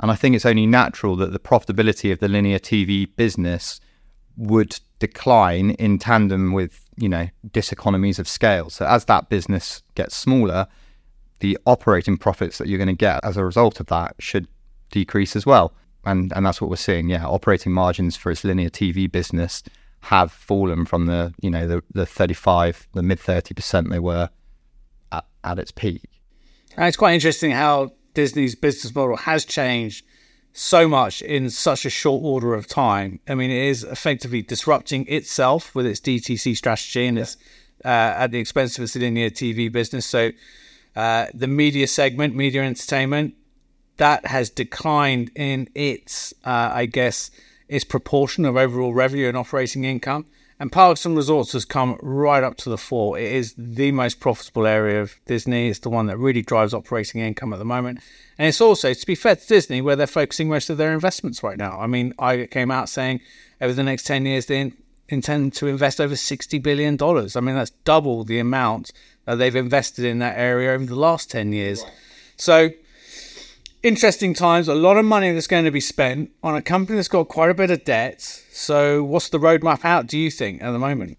And 0.00 0.10
I 0.10 0.14
think 0.14 0.34
it's 0.34 0.46
only 0.46 0.66
natural 0.66 1.16
that 1.16 1.32
the 1.32 1.38
profitability 1.38 2.12
of 2.12 2.18
the 2.18 2.28
linear 2.28 2.58
TV 2.58 3.08
business 3.16 3.80
would 4.36 4.78
decline 4.98 5.70
in 5.72 5.98
tandem 5.98 6.52
with 6.52 6.88
you 6.96 7.08
know 7.08 7.28
diseconomies 7.48 8.18
of 8.18 8.28
scale. 8.28 8.70
So 8.70 8.86
as 8.86 9.04
that 9.06 9.28
business 9.28 9.82
gets 9.94 10.16
smaller, 10.16 10.66
the 11.40 11.58
operating 11.66 12.16
profits 12.16 12.58
that 12.58 12.68
you're 12.68 12.78
going 12.78 12.88
to 12.88 12.94
get 12.94 13.20
as 13.24 13.36
a 13.36 13.44
result 13.44 13.80
of 13.80 13.86
that 13.86 14.14
should 14.18 14.48
decrease 14.90 15.36
as 15.36 15.46
well. 15.46 15.72
And 16.10 16.32
and 16.34 16.46
that's 16.46 16.60
what 16.60 16.70
we're 16.70 16.76
seeing. 16.76 17.08
Yeah, 17.08 17.26
operating 17.26 17.72
margins 17.72 18.16
for 18.16 18.30
its 18.30 18.44
linear 18.44 18.70
TV 18.70 19.10
business 19.10 19.62
have 20.00 20.30
fallen 20.30 20.84
from 20.84 21.06
the 21.06 21.34
you 21.40 21.50
know 21.50 21.66
the 21.66 21.82
the 21.92 22.06
35, 22.06 22.88
the 22.94 23.02
mid 23.02 23.20
30 23.20 23.54
percent 23.54 23.90
they 23.90 23.98
were 23.98 24.30
at, 25.12 25.24
at 25.44 25.58
its 25.58 25.70
peak. 25.70 26.02
And 26.76 26.86
it's 26.86 26.96
quite 26.96 27.14
interesting 27.14 27.50
how 27.50 27.92
Disney's 28.14 28.54
business 28.54 28.94
model 28.94 29.16
has 29.16 29.44
changed 29.44 30.04
so 30.52 30.88
much 30.88 31.22
in 31.22 31.50
such 31.50 31.84
a 31.84 31.90
short 31.90 32.22
order 32.24 32.54
of 32.54 32.66
time. 32.66 33.20
I 33.28 33.34
mean, 33.34 33.50
it 33.50 33.68
is 33.68 33.84
effectively 33.84 34.42
disrupting 34.42 35.06
itself 35.08 35.74
with 35.74 35.86
its 35.86 36.00
DTC 36.00 36.56
strategy 36.56 37.06
and 37.06 37.18
it's 37.18 37.36
uh, 37.84 37.88
at 37.88 38.32
the 38.32 38.38
expense 38.38 38.76
of 38.76 38.84
its 38.84 38.96
linear 38.96 39.30
TV 39.30 39.70
business. 39.70 40.06
So, 40.06 40.32
uh, 40.96 41.26
the 41.32 41.46
media 41.46 41.86
segment, 41.86 42.34
media 42.34 42.62
entertainment, 42.62 43.34
that 43.98 44.26
has 44.26 44.50
declined 44.50 45.30
in 45.34 45.68
its, 45.74 46.32
uh, 46.44 46.70
I 46.72 46.86
guess, 46.86 47.30
its 47.68 47.84
proportion 47.84 48.44
of 48.44 48.56
overall 48.56 48.94
revenue 48.94 49.28
and 49.28 49.36
operating 49.36 49.84
income. 49.84 50.26
And 50.60 50.72
parks 50.72 51.04
and 51.04 51.16
resorts 51.16 51.52
has 51.52 51.64
come 51.64 51.98
right 52.02 52.42
up 52.42 52.56
to 52.58 52.70
the 52.70 52.78
fore. 52.78 53.16
It 53.16 53.30
is 53.30 53.54
the 53.56 53.92
most 53.92 54.18
profitable 54.18 54.66
area 54.66 55.00
of 55.00 55.14
Disney. 55.26 55.68
It's 55.68 55.78
the 55.78 55.90
one 55.90 56.06
that 56.06 56.16
really 56.18 56.42
drives 56.42 56.74
operating 56.74 57.20
income 57.20 57.52
at 57.52 57.60
the 57.60 57.64
moment. 57.64 58.00
And 58.38 58.48
it's 58.48 58.60
also, 58.60 58.92
to 58.92 59.06
be 59.06 59.14
fair 59.14 59.36
to 59.36 59.46
Disney, 59.46 59.80
where 59.80 59.94
they're 59.94 60.08
focusing 60.08 60.48
most 60.48 60.68
of 60.68 60.76
their 60.76 60.92
investments 60.92 61.44
right 61.44 61.56
now. 61.56 61.78
I 61.78 61.86
mean, 61.86 62.12
I 62.18 62.46
came 62.50 62.72
out 62.72 62.88
saying 62.88 63.20
over 63.60 63.72
the 63.72 63.84
next 63.84 64.04
10 64.04 64.26
years, 64.26 64.46
they 64.46 64.72
intend 65.08 65.52
to 65.54 65.68
invest 65.68 66.00
over 66.00 66.14
$60 66.14 66.62
billion. 66.62 67.00
I 67.00 67.40
mean, 67.40 67.54
that's 67.54 67.70
double 67.84 68.24
the 68.24 68.40
amount 68.40 68.90
that 69.26 69.36
they've 69.36 69.54
invested 69.54 70.04
in 70.04 70.18
that 70.18 70.36
area 70.36 70.72
over 70.72 70.86
the 70.86 70.96
last 70.96 71.30
10 71.30 71.52
years. 71.52 71.84
So, 72.36 72.70
interesting 73.88 74.34
times, 74.34 74.68
a 74.68 74.74
lot 74.74 74.96
of 74.96 75.04
money 75.04 75.32
that's 75.32 75.46
going 75.46 75.64
to 75.64 75.70
be 75.70 75.80
spent 75.80 76.30
on 76.42 76.54
a 76.54 76.62
company 76.62 76.96
that's 76.96 77.08
got 77.08 77.28
quite 77.28 77.50
a 77.50 77.54
bit 77.54 77.70
of 77.70 77.84
debt. 77.84 78.20
So, 78.20 79.02
what's 79.02 79.30
the 79.30 79.38
roadmap 79.38 79.84
out? 79.84 80.06
Do 80.06 80.18
you 80.18 80.30
think 80.30 80.62
at 80.62 80.70
the 80.70 80.78
moment? 80.78 81.18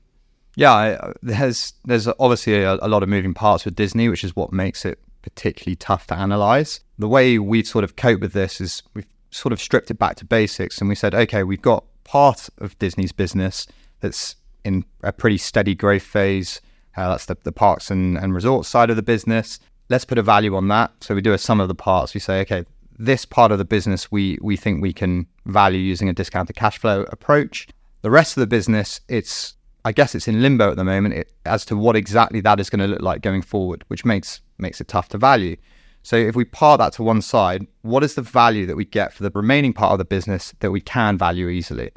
Yeah, 0.56 1.12
there's 1.22 1.74
there's 1.86 2.08
obviously 2.08 2.64
a, 2.64 2.76
a, 2.76 2.88
lot 2.88 3.04
of 3.04 3.10
moving 3.10 3.34
parts 3.34 3.66
with 3.66 3.76
Disney, 3.76 4.08
which 4.08 4.24
is 4.24 4.36
what 4.36 4.54
makes 4.54 4.86
it 4.86 5.00
particularly 5.22 5.76
tough 5.76 6.08
to 6.08 6.16
analyze. 6.16 6.80
The 6.98 7.08
way 7.08 7.40
we've 7.40 7.68
sort 7.68 7.84
of 7.84 7.96
coped 7.96 8.22
with 8.22 8.34
this 8.34 8.62
is 8.62 8.84
we've 8.94 9.08
sort 9.32 9.54
of 9.54 9.60
stripped 9.60 9.92
it 9.92 10.00
back 10.00 10.16
to 10.18 10.26
basics, 10.26 10.80
and 10.80 10.90
we 10.90 10.96
said, 10.96 11.14
okay, 11.14 11.44
we've 11.44 11.62
got 11.62 11.84
part 12.04 12.50
of 12.60 12.78
Disney's 12.80 13.12
business 13.12 13.68
that's 14.00 14.36
in 14.64 14.86
a 15.04 15.12
pretty 15.12 15.38
steady 15.38 15.76
growth 15.76 16.04
phase. 16.04 16.62
Uh, 16.96 17.10
that's 17.10 17.26
the, 17.26 17.38
the 17.44 17.52
parks 17.52 17.90
and, 17.90 18.18
and 18.18 18.34
resorts 18.34 18.68
side 18.68 18.90
of 18.90 18.96
the 18.96 19.02
business 19.02 19.60
let's 19.90 20.06
put 20.06 20.18
a 20.18 20.24
value 20.24 20.56
on 20.56 20.68
that. 20.70 20.92
So 21.02 21.16
we 21.16 21.22
do 21.22 21.34
a 21.34 21.38
sum 21.38 21.60
of 21.60 21.68
the 21.68 21.76
parts. 21.76 22.14
We 22.14 22.20
say, 22.20 22.42
okay, 22.42 22.66
this 22.98 23.26
part 23.26 23.52
of 23.52 23.58
the 23.58 23.66
business 23.66 24.12
we 24.12 24.38
we 24.42 24.56
think 24.56 24.82
we 24.82 24.94
can 24.94 25.26
value 25.46 25.80
using 25.80 26.10
a 26.10 26.14
discounted 26.14 26.56
cash 26.56 26.78
flow 26.78 27.06
approach. 27.10 27.68
The 28.02 28.12
rest 28.12 28.38
of 28.38 28.42
the 28.42 28.48
business, 28.48 29.02
it's 29.08 29.56
I 29.86 29.92
guess 29.92 30.14
it's 30.14 30.28
in 30.28 30.42
limbo 30.42 30.72
at 30.72 30.78
the 30.78 30.84
moment 30.84 31.16
it, 31.16 31.32
as 31.46 31.66
to 31.66 31.78
what 31.78 31.96
exactly 31.96 32.42
that 32.42 32.60
is 32.60 32.70
going 32.70 32.82
to 32.82 32.88
look 32.88 33.02
like 33.02 33.22
going 33.22 33.42
forward, 33.42 33.84
which 33.88 34.06
makes 34.06 34.42
makes 34.58 34.82
it 34.82 34.88
tough 34.88 35.10
to 35.10 35.18
value. 35.18 35.56
So 36.04 36.16
if 36.16 36.36
we 36.36 36.46
part 36.46 36.80
that 36.80 36.94
to 36.94 37.04
one 37.04 37.22
side, 37.22 37.68
what 37.82 38.04
is 38.04 38.16
the 38.16 38.22
value 38.22 38.66
that 38.66 38.76
we 38.76 38.86
get 38.86 39.14
for 39.14 39.24
the 39.24 39.32
remaining 39.34 39.74
part 39.74 39.92
of 39.92 39.98
the 39.98 40.06
business 40.06 40.54
that 40.60 40.72
we 40.72 40.82
can 40.82 41.18
value 41.18 41.50
easily? 41.50 41.92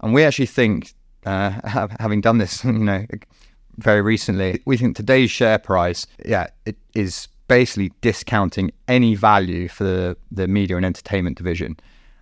And 0.00 0.12
we 0.14 0.24
actually 0.24 0.46
think, 0.46 0.94
uh, 1.24 1.88
having 1.98 2.20
done 2.20 2.38
this, 2.38 2.64
you 2.64 2.72
know, 2.72 3.06
very 3.78 4.02
recently. 4.02 4.62
We 4.64 4.76
think 4.76 4.96
today's 4.96 5.30
share 5.30 5.58
price, 5.58 6.06
yeah, 6.24 6.48
it 6.66 6.76
is 6.94 7.28
basically 7.48 7.92
discounting 8.00 8.70
any 8.86 9.14
value 9.14 9.68
for 9.68 9.84
the, 9.84 10.16
the 10.30 10.46
media 10.46 10.76
and 10.76 10.86
entertainment 10.86 11.36
division. 11.36 11.76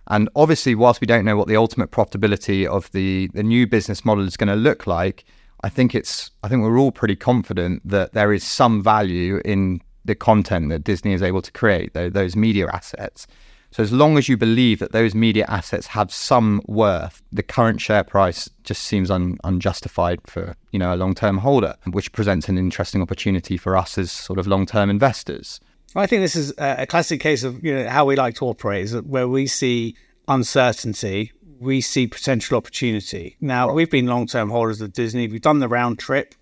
And 0.07 0.27
obviously, 0.35 0.73
whilst 0.73 1.01
we 1.01 1.07
don't 1.07 1.23
know 1.23 1.37
what 1.37 1.47
the 1.47 1.55
ultimate 1.55 1.91
profitability 1.91 2.65
of 2.65 2.91
the, 2.91 3.29
the 3.33 3.43
new 3.43 3.67
business 3.67 4.03
model 4.03 4.25
is 4.25 4.37
going 4.37 4.47
to 4.47 4.55
look 4.55 4.87
like, 4.87 5.25
I 5.63 5.69
think 5.69 5.93
it's 5.93 6.31
I 6.43 6.47
think 6.47 6.63
we're 6.63 6.79
all 6.79 6.91
pretty 6.91 7.15
confident 7.15 7.87
that 7.87 8.13
there 8.13 8.33
is 8.33 8.43
some 8.43 8.81
value 8.81 9.41
in 9.43 9.81
the 10.05 10.15
content 10.15 10.69
that 10.69 10.83
Disney 10.83 11.13
is 11.13 11.21
able 11.21 11.41
to 11.41 11.51
create, 11.51 11.93
those 11.93 12.35
media 12.35 12.67
assets. 12.73 13.27
So 13.71 13.83
as 13.83 13.91
long 13.91 14.17
as 14.17 14.27
you 14.27 14.35
believe 14.35 14.79
that 14.79 14.91
those 14.91 15.13
media 15.13 15.45
assets 15.47 15.87
have 15.87 16.11
some 16.11 16.61
worth, 16.67 17.21
the 17.31 17.43
current 17.43 17.79
share 17.79 18.03
price 18.03 18.49
just 18.63 18.83
seems 18.83 19.11
un- 19.11 19.37
unjustified 19.43 20.19
for 20.25 20.55
you 20.71 20.79
know 20.79 20.93
a 20.93 20.97
long-term 20.97 21.39
holder, 21.39 21.75
which 21.91 22.11
presents 22.11 22.49
an 22.49 22.57
interesting 22.57 23.01
opportunity 23.01 23.57
for 23.57 23.77
us 23.77 23.97
as 23.97 24.11
sort 24.11 24.39
of 24.39 24.47
long-term 24.47 24.89
investors. 24.89 25.59
I 25.95 26.05
think 26.05 26.21
this 26.21 26.35
is 26.35 26.53
a 26.57 26.85
classic 26.85 27.19
case 27.19 27.43
of 27.43 27.63
you 27.63 27.75
know 27.75 27.89
how 27.89 28.05
we 28.05 28.15
like 28.15 28.35
to 28.35 28.45
operate, 28.45 28.85
is 28.85 28.95
where 29.01 29.27
we 29.27 29.47
see 29.47 29.95
uncertainty, 30.27 31.31
we 31.59 31.81
see 31.81 32.07
potential 32.07 32.57
opportunity. 32.57 33.35
Now 33.41 33.71
we've 33.71 33.89
been 33.89 34.07
long-term 34.07 34.49
holders 34.49 34.81
of 34.81 34.93
Disney. 34.93 35.27
We've 35.27 35.41
done 35.41 35.59
the 35.59 35.67
round 35.67 35.99
trip 35.99 36.33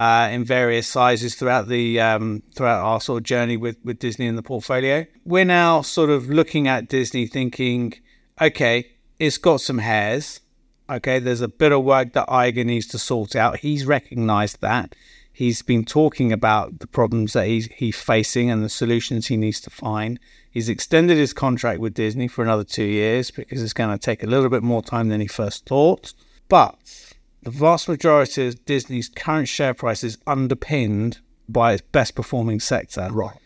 uh, 0.00 0.30
in 0.32 0.42
various 0.42 0.88
sizes 0.88 1.34
throughout 1.34 1.68
the 1.68 2.00
um, 2.00 2.42
throughout 2.54 2.82
our 2.82 3.02
sort 3.02 3.18
of 3.18 3.24
journey 3.24 3.58
with 3.58 3.76
with 3.84 3.98
Disney 3.98 4.26
in 4.26 4.34
the 4.34 4.42
portfolio. 4.42 5.06
We're 5.26 5.44
now 5.44 5.82
sort 5.82 6.08
of 6.08 6.30
looking 6.30 6.66
at 6.66 6.88
Disney, 6.88 7.26
thinking, 7.26 7.94
okay, 8.40 8.92
it's 9.18 9.36
got 9.36 9.60
some 9.60 9.78
hairs. 9.78 10.40
Okay, 10.88 11.18
there's 11.18 11.42
a 11.42 11.48
bit 11.48 11.70
of 11.70 11.84
work 11.84 12.14
that 12.14 12.26
Iger 12.28 12.64
needs 12.64 12.86
to 12.88 12.98
sort 12.98 13.36
out. 13.36 13.58
He's 13.58 13.84
recognised 13.84 14.62
that. 14.62 14.96
He's 15.32 15.62
been 15.62 15.84
talking 15.84 16.32
about 16.32 16.80
the 16.80 16.88
problems 16.88 17.34
that 17.34 17.46
he's, 17.46 17.66
he's 17.66 18.00
facing 18.00 18.50
and 18.50 18.64
the 18.64 18.68
solutions 18.68 19.28
he 19.28 19.36
needs 19.36 19.60
to 19.60 19.70
find. 19.70 20.18
He's 20.50 20.68
extended 20.68 21.16
his 21.16 21.32
contract 21.32 21.78
with 21.78 21.94
Disney 21.94 22.26
for 22.26 22.42
another 22.42 22.64
two 22.64 22.84
years 22.84 23.30
because 23.30 23.62
it's 23.62 23.72
going 23.72 23.96
to 23.96 23.98
take 23.98 24.24
a 24.24 24.26
little 24.26 24.48
bit 24.48 24.64
more 24.64 24.82
time 24.82 25.08
than 25.08 25.20
he 25.20 25.28
first 25.28 25.66
thought. 25.66 26.12
But 26.48 27.09
the 27.42 27.50
vast 27.50 27.88
majority 27.88 28.46
of 28.46 28.64
Disney's 28.64 29.08
current 29.08 29.48
share 29.48 29.74
price 29.74 30.04
is 30.04 30.18
underpinned 30.26 31.20
by 31.48 31.72
its 31.72 31.82
best 31.82 32.14
performing 32.14 32.60
sector. 32.60 33.08
Right. 33.10 33.36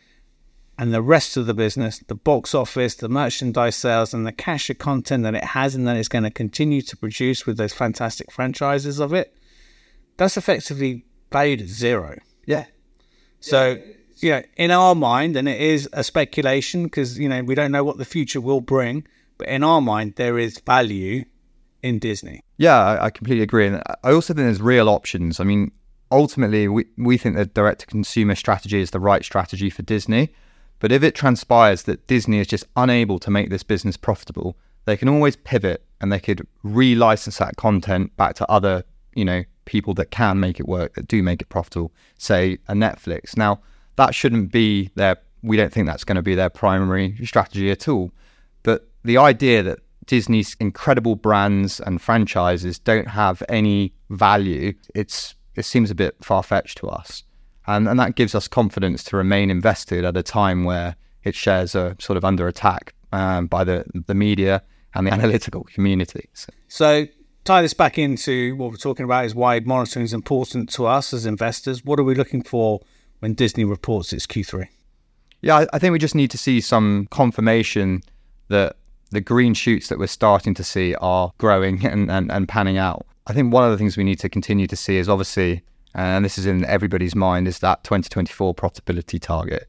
And 0.77 0.93
the 0.93 1.03
rest 1.03 1.37
of 1.37 1.47
the 1.47 1.55
business, 1.55 2.01
the 2.01 2.17
box 2.17 2.55
office, 2.55 2.97
the 2.97 3.09
merchandise 3.09 3.77
sales, 3.77 4.13
and 4.13 4.27
the 4.27 4.33
cache 4.33 4.71
of 4.71 4.79
content 4.79 5.23
that 5.23 5.35
it 5.37 5.45
has 5.45 5.77
and 5.77 5.87
that 5.87 5.97
it's 5.97 6.09
going 6.09 6.25
to 6.25 6.31
continue 6.31 6.83
to 6.83 6.97
produce 6.97 7.47
with 7.47 7.57
those 7.57 7.73
fantastic 7.73 8.33
franchises 8.33 8.99
of 8.99 9.13
it, 9.13 9.37
that's 10.17 10.37
effectively 10.37 11.05
valued 11.31 11.61
at 11.61 11.69
zero. 11.69 12.19
Yeah. 12.45 12.65
So, 13.39 13.79
you 14.17 14.31
know, 14.31 14.43
in 14.57 14.73
our 14.73 14.97
mind, 14.97 15.37
and 15.37 15.49
it 15.49 15.61
is 15.61 15.89
a 15.93 16.03
speculation 16.03 16.85
because, 16.85 17.19
you 17.19 17.29
know, 17.29 17.45
we 17.45 17.55
don't 17.55 17.71
know 17.71 17.85
what 17.85 17.99
the 17.99 18.05
future 18.05 18.41
will 18.41 18.61
bring, 18.61 19.07
but 19.39 19.49
in 19.49 19.63
our 19.63 19.81
mind, 19.81 20.15
there 20.17 20.39
is 20.39 20.59
value 20.59 21.25
in 21.85 21.99
Disney. 21.99 22.41
Yeah, 22.57 22.99
I, 22.99 23.11
completely 23.11 23.43
agree. 23.43 23.67
And 23.67 23.83
I 24.03 24.11
also 24.11 24.33
think 24.33 24.47
there's 24.47 24.63
real 24.63 24.89
options. 24.89 25.39
I 25.39 25.45
mean, 25.45 25.71
ultimately, 26.11 26.67
we, 26.67 26.87
we 26.97 27.19
think 27.19 27.37
the 27.37 27.45
direct 27.45 27.81
to 27.81 27.87
consumer 27.87 28.35
strategy 28.35 28.81
is 28.81 28.91
the 28.91 28.99
right 28.99 29.23
strategy 29.23 29.69
for 29.69 29.83
Disney. 29.83 30.33
But 30.79 30.93
if 30.93 31.03
it 31.03 31.15
transpires 31.15 31.83
that 31.83 32.07
Disney 32.07 32.39
is 32.39 32.47
just 32.47 32.65
unable 32.75 33.19
to 33.19 33.31
make 33.31 33.51
this 33.51 33.63
business 33.63 33.99
profitable, 33.99 34.57
they 34.87 34.97
can 34.97 35.11
always 35.11 35.37
pivot 35.37 35.85
and 36.01 36.11
they 36.11 36.21
could 36.21 36.47
re-license 36.63 37.37
that 37.37 37.57
content 37.57 38.17
back 38.17 38.35
to 38.37 38.51
other, 38.51 38.83
you 39.15 39.25
know, 39.27 39.45
people 39.67 39.93
that 39.95 40.11
can 40.11 40.41
make 40.41 40.59
it 40.59 40.67
work, 40.67 40.95
that 40.95 41.07
do 41.07 41.23
make 41.23 41.43
it 41.43 41.51
profitable, 41.51 41.93
say 42.17 42.59
a 42.67 42.73
Netflix. 42.73 43.37
Now, 43.37 43.61
that 43.97 44.15
shouldn't 44.15 44.51
be 44.51 44.91
their 44.95 45.19
we 45.43 45.59
don't 45.59 45.71
think 45.71 45.87
that's 45.87 46.05
going 46.05 46.17
to 46.17 46.23
be 46.23 46.35
their 46.35 46.49
primary 46.49 47.15
strategy 47.27 47.71
at 47.71 47.87
all. 47.87 48.11
But 48.63 48.89
the 49.05 49.19
idea 49.19 49.63
that 49.63 49.81
Disney's 50.07 50.57
incredible 50.61 51.17
brands 51.17 51.81
and 51.81 52.01
franchises 52.01 52.79
don't 52.79 53.09
have 53.09 53.43
any 53.49 53.93
value, 54.11 54.75
it's 54.95 55.35
it 55.55 55.65
seems 55.65 55.91
a 55.91 55.95
bit 55.95 56.17
far 56.23 56.43
fetched 56.43 56.79
to 56.79 56.89
us. 56.89 57.23
And, 57.67 57.89
and 57.89 57.99
that 57.99 58.17
gives 58.17 58.35
us 58.35 58.49
confidence 58.49 59.05
to 59.05 59.17
remain 59.17 59.51
invested 59.51 60.05
at 60.05 60.17
a 60.17 60.23
time 60.23 60.65
where 60.65 60.97
its 61.23 61.39
shares 61.39 61.75
are 61.75 61.97
sort 61.99 62.17
of 62.17 62.25
under 62.25 62.47
attack 62.47 62.93
um, 63.13 63.47
by 63.47 63.65
the, 63.65 63.85
the 64.07 64.15
media 64.15 64.63
and 64.95 65.07
the 65.07 65.13
analytical 65.19 65.65
community. 65.65 66.29
So. 66.35 66.53
so, 66.69 67.07
tie 67.45 67.63
this 67.63 67.75
back 67.75 67.99
into 67.99 68.57
what 68.57 68.71
we're 68.71 68.77
talking 68.77 69.05
about 69.05 69.25
is 69.25 69.35
why 69.35 69.61
monitoring 69.61 70.05
is 70.05 70.13
important 70.13 70.69
to 70.71 70.87
us 70.87 71.13
as 71.13 71.25
investors. 71.25 71.85
What 71.85 71.99
are 71.99 72.05
we 72.05 72.15
looking 72.15 72.43
for 72.43 72.81
when 73.21 73.35
Disney 73.35 73.65
reports 73.65 74.13
its 74.13 74.27
Q3? 74.27 74.69
Yeah, 75.41 75.59
I, 75.59 75.67
I 75.73 75.79
think 75.79 75.93
we 75.93 75.99
just 75.99 76.15
need 76.15 76.31
to 76.33 76.39
see 76.39 76.61
some 76.61 77.07
confirmation 77.11 78.03
that 78.49 78.77
the 79.15 79.21
green 79.21 79.55
shoots 79.55 79.89
that 79.89 79.99
we're 79.99 80.07
starting 80.07 80.55
to 80.55 80.65
see 80.65 80.95
are 80.97 81.33
growing 81.39 81.87
and, 81.87 82.11
and, 82.11 82.31
and 82.31 82.49
panning 82.49 82.79
out. 82.79 83.07
I 83.27 83.33
think 83.33 83.53
one 83.53 83.65
of 83.65 83.71
the 83.71 83.79
things 83.79 83.97
we 83.97 84.05
need 84.05 84.21
to 84.21 84.29
continue 84.29 84.67
to 84.67 84.77
see 84.77 84.97
is 84.97 85.09
obviously, 85.09 85.63
and 85.95 86.25
this 86.25 86.37
is 86.37 86.47
in 86.47 86.65
everybody's 86.67 87.15
mind, 87.15 87.49
is 87.49 87.61
that 87.61 87.83
2024 87.85 88.55
profitability 88.55 89.21
target. 89.21 89.69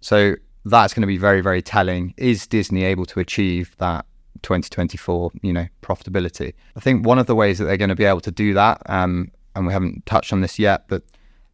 So 0.00 0.36
that's 0.64 0.94
going 0.94 1.02
to 1.02 1.08
be 1.08 1.16
very, 1.16 1.40
very 1.40 1.62
telling. 1.62 2.14
Is 2.16 2.46
Disney 2.46 2.84
able 2.84 3.06
to 3.06 3.18
achieve 3.18 3.74
that 3.78 4.06
2024, 4.42 5.32
you 5.42 5.52
know, 5.52 5.66
profitability? 5.82 6.54
I 6.76 6.80
think 6.80 7.04
one 7.04 7.18
of 7.18 7.26
the 7.26 7.34
ways 7.34 7.58
that 7.58 7.64
they're 7.64 7.76
going 7.76 7.88
to 7.88 7.96
be 7.96 8.04
able 8.04 8.20
to 8.20 8.30
do 8.30 8.54
that, 8.54 8.82
um, 8.86 9.32
and 9.56 9.66
we 9.66 9.72
haven't 9.72 10.06
touched 10.06 10.32
on 10.32 10.40
this 10.40 10.58
yet, 10.58 10.84
but 10.88 11.02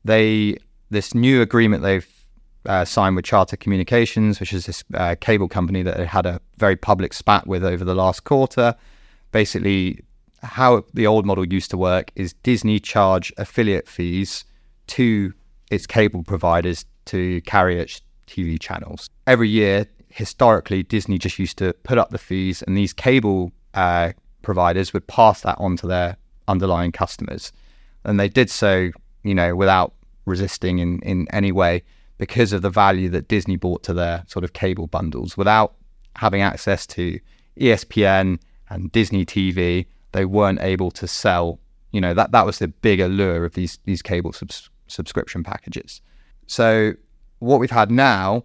they 0.04 0.58
this 0.90 1.14
new 1.14 1.42
agreement 1.42 1.82
they've 1.82 2.08
uh, 2.66 2.84
signed 2.84 3.16
with 3.16 3.24
Charter 3.24 3.56
Communications, 3.56 4.40
which 4.40 4.52
is 4.52 4.66
this 4.66 4.84
uh, 4.94 5.14
cable 5.20 5.48
company 5.48 5.82
that 5.82 5.98
had 6.06 6.26
a 6.26 6.40
very 6.56 6.76
public 6.76 7.12
spat 7.12 7.46
with 7.46 7.64
over 7.64 7.84
the 7.84 7.94
last 7.94 8.24
quarter. 8.24 8.74
Basically, 9.32 10.00
how 10.42 10.84
the 10.94 11.06
old 11.06 11.26
model 11.26 11.46
used 11.46 11.70
to 11.70 11.76
work 11.76 12.10
is 12.14 12.32
Disney 12.32 12.78
charge 12.78 13.32
affiliate 13.38 13.88
fees 13.88 14.44
to 14.88 15.32
its 15.70 15.86
cable 15.86 16.22
providers 16.22 16.84
to 17.06 17.40
carry 17.42 17.78
its 17.78 18.02
TV 18.26 18.60
channels. 18.60 19.08
Every 19.26 19.48
year, 19.48 19.86
historically, 20.08 20.82
Disney 20.82 21.18
just 21.18 21.38
used 21.38 21.58
to 21.58 21.72
put 21.82 21.98
up 21.98 22.10
the 22.10 22.18
fees, 22.18 22.62
and 22.62 22.76
these 22.76 22.92
cable 22.92 23.52
uh, 23.74 24.12
providers 24.42 24.92
would 24.92 25.06
pass 25.06 25.42
that 25.42 25.56
on 25.58 25.76
to 25.78 25.86
their 25.86 26.16
underlying 26.46 26.92
customers. 26.92 27.52
And 28.04 28.18
they 28.18 28.28
did 28.28 28.50
so, 28.50 28.90
you 29.22 29.34
know, 29.34 29.54
without 29.54 29.94
resisting 30.24 30.78
in, 30.78 31.00
in 31.00 31.26
any 31.32 31.52
way 31.52 31.82
because 32.18 32.52
of 32.52 32.62
the 32.62 32.70
value 32.70 33.08
that 33.08 33.28
Disney 33.28 33.56
brought 33.56 33.82
to 33.84 33.94
their 33.94 34.24
sort 34.26 34.44
of 34.44 34.52
cable 34.52 34.86
bundles. 34.86 35.36
Without 35.36 35.74
having 36.16 36.42
access 36.42 36.86
to 36.88 37.18
ESPN 37.58 38.38
and 38.68 38.92
Disney 38.92 39.24
TV, 39.24 39.86
they 40.12 40.24
weren't 40.24 40.60
able 40.60 40.90
to 40.92 41.06
sell. 41.06 41.60
You 41.92 42.00
know 42.00 42.12
that 42.14 42.32
that 42.32 42.44
was 42.44 42.58
the 42.58 42.68
big 42.68 43.00
allure 43.00 43.44
of 43.44 43.54
these 43.54 43.78
these 43.84 44.02
cable 44.02 44.32
subs- 44.32 44.68
subscription 44.88 45.42
packages. 45.42 46.02
So 46.46 46.94
what 47.38 47.60
we've 47.60 47.70
had 47.70 47.90
now 47.90 48.44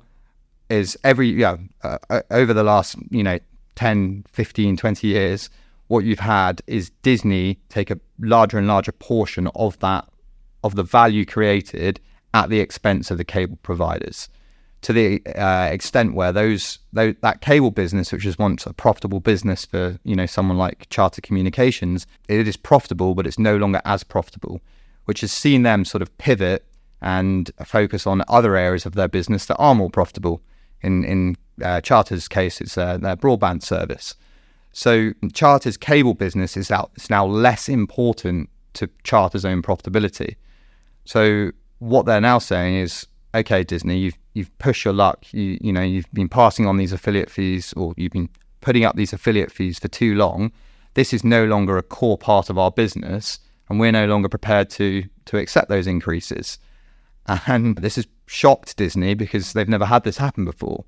is 0.70 0.98
every 1.04 1.30
yeah 1.30 1.58
uh, 1.84 1.98
uh 2.10 2.22
over 2.32 2.54
the 2.54 2.64
last 2.64 2.96
you 3.10 3.24
know 3.24 3.40
10 3.76 4.24
15 4.32 4.78
20 4.78 5.08
years 5.08 5.50
what 5.88 6.04
you've 6.04 6.20
had 6.20 6.62
is 6.68 6.92
disney 7.02 7.60
take 7.70 7.92
a 7.92 8.00
larger 8.20 8.58
and 8.58 8.68
larger 8.68 8.92
portion 8.92 9.48
of 9.56 9.78
that 9.80 10.08
of 10.64 10.76
the 10.76 10.84
value 10.84 11.26
created 11.26 12.00
at 12.34 12.50
the 12.50 12.60
expense 12.60 13.12
of 13.12 13.18
the 13.18 13.24
cable 13.24 13.58
providers 13.64 14.30
to 14.84 14.94
the 14.94 15.22
uh, 15.36 15.70
extent 15.72 16.14
where 16.14 16.32
those, 16.32 16.80
those, 16.92 17.16
that 17.22 17.42
cable 17.42 17.72
business, 17.72 18.12
which 18.12 18.26
is 18.26 18.38
once 18.38 18.66
a 18.66 18.74
profitable 18.74 19.22
business 19.22 19.66
for 19.66 19.98
you 20.04 20.16
know 20.16 20.26
someone 20.26 20.58
like 20.58 20.88
Charter 20.90 21.22
Communications, 21.22 22.06
it 22.28 22.48
is 22.48 22.58
profitable, 22.58 23.16
but 23.16 23.26
it's 23.26 23.40
no 23.40 23.56
longer 23.58 23.82
as 23.86 24.04
profitable, 24.04 24.62
which 25.06 25.22
has 25.22 25.32
seen 25.32 25.64
them 25.64 25.86
sort 25.86 26.02
of 26.02 26.16
pivot 26.18 26.66
and 27.02 27.50
focus 27.66 28.06
on 28.06 28.24
other 28.28 28.56
areas 28.56 28.86
of 28.86 28.94
their 28.94 29.08
business 29.08 29.46
that 29.46 29.56
are 29.56 29.74
more 29.74 29.90
profitable. 29.90 30.42
In 30.82 31.06
in 31.06 31.38
uh, 31.64 31.80
Charter's 31.80 32.28
case, 32.28 32.60
it's 32.60 32.78
uh, 32.78 32.98
their 32.98 33.16
broadband 33.16 33.64
service. 33.64 34.16
So 34.74 35.14
Charter's 35.34 35.78
cable 35.78 36.14
business 36.14 36.58
is 36.58 36.72
out. 36.72 36.92
It's 36.96 37.10
now 37.10 37.26
less 37.26 37.70
important 37.70 38.50
to 38.74 38.90
Charter's 39.04 39.46
own 39.46 39.62
profitability. 39.62 40.36
So 41.06 41.52
what 41.84 42.06
they're 42.06 42.22
now 42.22 42.40
saying 42.40 42.76
is, 42.76 43.06
okay, 43.36 43.64
Disney, 43.64 43.98
you've 43.98 44.18
you've 44.34 44.58
pushed 44.58 44.86
your 44.86 44.94
luck. 44.94 45.26
You 45.34 45.58
you 45.62 45.74
know 45.74 45.82
you've 45.82 46.12
been 46.14 46.30
passing 46.30 46.66
on 46.66 46.78
these 46.78 46.94
affiliate 46.94 47.30
fees, 47.30 47.74
or 47.74 47.94
you've 47.98 48.12
been 48.12 48.30
putting 48.62 48.86
up 48.86 48.96
these 48.96 49.14
affiliate 49.14 49.52
fees 49.52 49.80
for 49.80 49.90
too 49.90 50.16
long. 50.16 50.52
This 50.94 51.14
is 51.14 51.24
no 51.24 51.46
longer 51.46 51.78
a 51.78 51.84
core 51.84 52.18
part 52.18 52.50
of 52.50 52.58
our 52.58 52.72
business, 52.72 53.40
and 53.70 53.80
we're 53.80 53.92
no 53.92 54.06
longer 54.06 54.30
prepared 54.30 54.70
to 54.72 55.04
to 55.26 55.38
accept 55.38 55.70
those 55.70 55.88
increases. 55.88 56.58
And 57.48 57.78
this 57.78 57.96
has 57.96 58.08
shocked 58.26 58.78
Disney 58.78 59.14
because 59.14 59.54
they've 59.54 59.70
never 59.70 59.86
had 59.86 60.04
this 60.04 60.18
happen 60.18 60.46
before. 60.46 60.84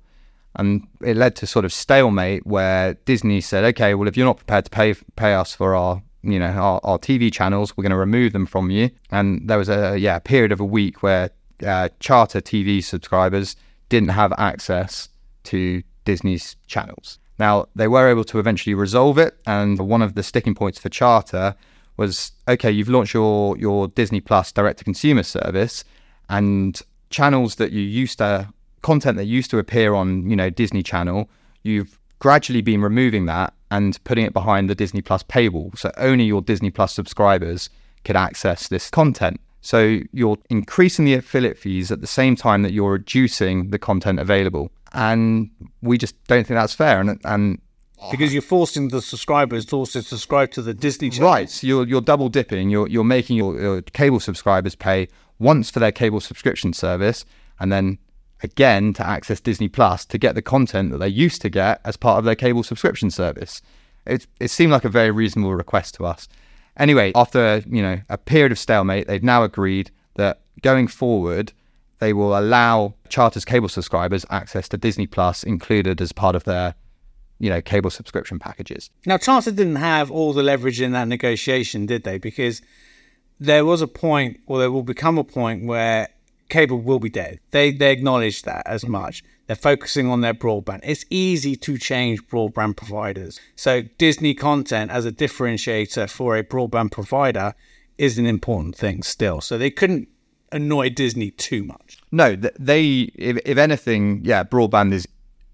And 0.54 0.86
it 1.02 1.16
led 1.16 1.36
to 1.36 1.46
sort 1.46 1.64
of 1.64 1.72
stalemate 1.72 2.46
where 2.46 2.94
Disney 3.04 3.40
said, 3.40 3.64
okay, 3.64 3.94
well, 3.94 4.08
if 4.08 4.16
you're 4.16 4.26
not 4.26 4.38
prepared 4.38 4.64
to 4.66 4.70
pay 4.70 4.94
pay 5.16 5.34
us 5.34 5.54
for 5.54 5.74
our 5.74 6.02
you 6.26 6.38
know 6.38 6.46
our, 6.46 6.80
our 6.84 6.98
TV 6.98 7.32
channels. 7.32 7.76
We're 7.76 7.82
going 7.82 7.90
to 7.90 7.96
remove 7.96 8.32
them 8.32 8.46
from 8.46 8.70
you. 8.70 8.90
And 9.10 9.48
there 9.48 9.58
was 9.58 9.68
a 9.68 9.96
yeah 9.98 10.18
period 10.18 10.52
of 10.52 10.60
a 10.60 10.64
week 10.64 11.02
where 11.02 11.30
uh, 11.64 11.88
charter 12.00 12.40
TV 12.40 12.82
subscribers 12.82 13.56
didn't 13.88 14.10
have 14.10 14.32
access 14.38 15.08
to 15.44 15.82
Disney's 16.04 16.56
channels. 16.66 17.18
Now 17.38 17.66
they 17.74 17.88
were 17.88 18.08
able 18.08 18.24
to 18.24 18.38
eventually 18.38 18.74
resolve 18.74 19.18
it, 19.18 19.36
and 19.46 19.78
one 19.78 20.02
of 20.02 20.14
the 20.14 20.22
sticking 20.22 20.54
points 20.54 20.78
for 20.78 20.88
Charter 20.88 21.54
was 21.96 22.32
okay. 22.48 22.70
You've 22.70 22.88
launched 22.88 23.14
your 23.14 23.56
your 23.58 23.88
Disney 23.88 24.20
Plus 24.20 24.52
direct 24.52 24.78
to 24.78 24.84
consumer 24.84 25.22
service, 25.22 25.84
and 26.28 26.80
channels 27.10 27.56
that 27.56 27.72
you 27.72 27.82
used 27.82 28.18
to 28.18 28.48
content 28.82 29.16
that 29.16 29.24
used 29.24 29.50
to 29.50 29.58
appear 29.58 29.94
on 29.94 30.28
you 30.30 30.36
know 30.36 30.50
Disney 30.50 30.82
Channel, 30.82 31.28
you've 31.62 31.98
gradually 32.18 32.62
been 32.62 32.80
removing 32.80 33.26
that 33.26 33.52
and 33.70 34.02
putting 34.04 34.24
it 34.24 34.32
behind 34.32 34.70
the 34.70 34.74
Disney 34.74 35.02
Plus 35.02 35.22
paywall. 35.22 35.76
So 35.76 35.90
only 35.96 36.24
your 36.24 36.42
Disney 36.42 36.70
Plus 36.70 36.94
subscribers 36.94 37.70
could 38.04 38.16
access 38.16 38.68
this 38.68 38.90
content. 38.90 39.40
So 39.60 39.98
you're 40.12 40.38
increasing 40.48 41.04
the 41.04 41.14
affiliate 41.14 41.58
fees 41.58 41.90
at 41.90 42.00
the 42.00 42.06
same 42.06 42.36
time 42.36 42.62
that 42.62 42.72
you're 42.72 42.92
reducing 42.92 43.70
the 43.70 43.78
content 43.78 44.20
available. 44.20 44.70
And 44.92 45.50
we 45.82 45.98
just 45.98 46.14
don't 46.28 46.46
think 46.46 46.56
that's 46.56 46.72
fair. 46.72 47.00
And, 47.00 47.20
and 47.24 47.60
because 48.10 48.32
you're 48.32 48.42
forcing 48.42 48.88
the 48.88 49.02
subscribers 49.02 49.64
to 49.66 49.76
also 49.76 50.00
subscribe 50.00 50.52
to 50.52 50.62
the 50.62 50.72
Disney 50.72 51.10
channel. 51.10 51.30
Right. 51.30 51.50
So 51.50 51.66
you're, 51.66 51.86
you're 51.86 52.00
double 52.00 52.28
dipping. 52.28 52.70
You're, 52.70 52.88
you're 52.88 53.04
making 53.04 53.36
your, 53.36 53.60
your 53.60 53.82
cable 53.82 54.20
subscribers 54.20 54.76
pay 54.76 55.08
once 55.38 55.70
for 55.70 55.80
their 55.80 55.92
cable 55.92 56.20
subscription 56.20 56.72
service 56.72 57.24
and 57.58 57.72
then 57.72 57.98
again 58.42 58.92
to 58.94 59.06
access 59.06 59.40
Disney 59.40 59.68
Plus 59.68 60.04
to 60.06 60.18
get 60.18 60.34
the 60.34 60.42
content 60.42 60.90
that 60.90 60.98
they 60.98 61.08
used 61.08 61.40
to 61.42 61.48
get 61.48 61.80
as 61.84 61.96
part 61.96 62.18
of 62.18 62.24
their 62.24 62.34
cable 62.34 62.62
subscription 62.62 63.10
service. 63.10 63.62
It, 64.06 64.26
it 64.40 64.48
seemed 64.48 64.72
like 64.72 64.84
a 64.84 64.88
very 64.88 65.10
reasonable 65.10 65.54
request 65.54 65.94
to 65.94 66.06
us. 66.06 66.28
Anyway, 66.76 67.12
after 67.14 67.62
you 67.66 67.82
know 67.82 68.00
a 68.08 68.18
period 68.18 68.52
of 68.52 68.58
stalemate, 68.58 69.06
they've 69.06 69.22
now 69.22 69.42
agreed 69.42 69.90
that 70.14 70.40
going 70.62 70.88
forward, 70.88 71.52
they 71.98 72.12
will 72.12 72.38
allow 72.38 72.94
Charter's 73.08 73.44
cable 73.44 73.68
subscribers 73.68 74.26
access 74.30 74.68
to 74.68 74.76
Disney 74.76 75.06
Plus 75.06 75.42
included 75.42 76.00
as 76.00 76.12
part 76.12 76.36
of 76.36 76.44
their 76.44 76.74
you 77.38 77.48
know 77.48 77.62
cable 77.62 77.90
subscription 77.90 78.38
packages. 78.38 78.90
Now, 79.06 79.16
Charter 79.16 79.50
didn't 79.50 79.76
have 79.76 80.10
all 80.10 80.32
the 80.32 80.42
leverage 80.42 80.80
in 80.80 80.92
that 80.92 81.08
negotiation, 81.08 81.86
did 81.86 82.04
they? 82.04 82.18
Because 82.18 82.60
there 83.40 83.64
was 83.64 83.82
a 83.82 83.86
point, 83.86 84.40
or 84.46 84.58
there 84.58 84.70
will 84.70 84.82
become 84.82 85.18
a 85.18 85.24
point 85.24 85.64
where 85.64 86.08
cable 86.48 86.78
will 86.78 86.98
be 86.98 87.10
dead. 87.10 87.40
They 87.50 87.72
they 87.72 87.92
acknowledge 87.92 88.42
that 88.42 88.66
as 88.66 88.84
mm. 88.84 88.88
much. 88.90 89.24
They're 89.46 89.56
focusing 89.56 90.08
on 90.08 90.22
their 90.22 90.34
broadband. 90.34 90.80
It's 90.82 91.04
easy 91.08 91.54
to 91.56 91.78
change 91.78 92.26
broadband 92.26 92.76
providers. 92.76 93.40
So 93.54 93.82
Disney 93.96 94.34
content 94.34 94.90
as 94.90 95.06
a 95.06 95.12
differentiator 95.12 96.10
for 96.10 96.36
a 96.36 96.42
broadband 96.42 96.90
provider 96.90 97.54
is 97.96 98.18
an 98.18 98.26
important 98.26 98.76
thing 98.76 99.02
still. 99.02 99.40
So 99.40 99.56
they 99.56 99.70
couldn't 99.70 100.08
annoy 100.50 100.90
Disney 100.90 101.30
too 101.30 101.62
much. 101.62 101.98
No, 102.10 102.34
they 102.36 103.10
if, 103.14 103.38
if 103.44 103.58
anything, 103.58 104.20
yeah, 104.24 104.42
broadband 104.42 104.92
is 104.92 105.06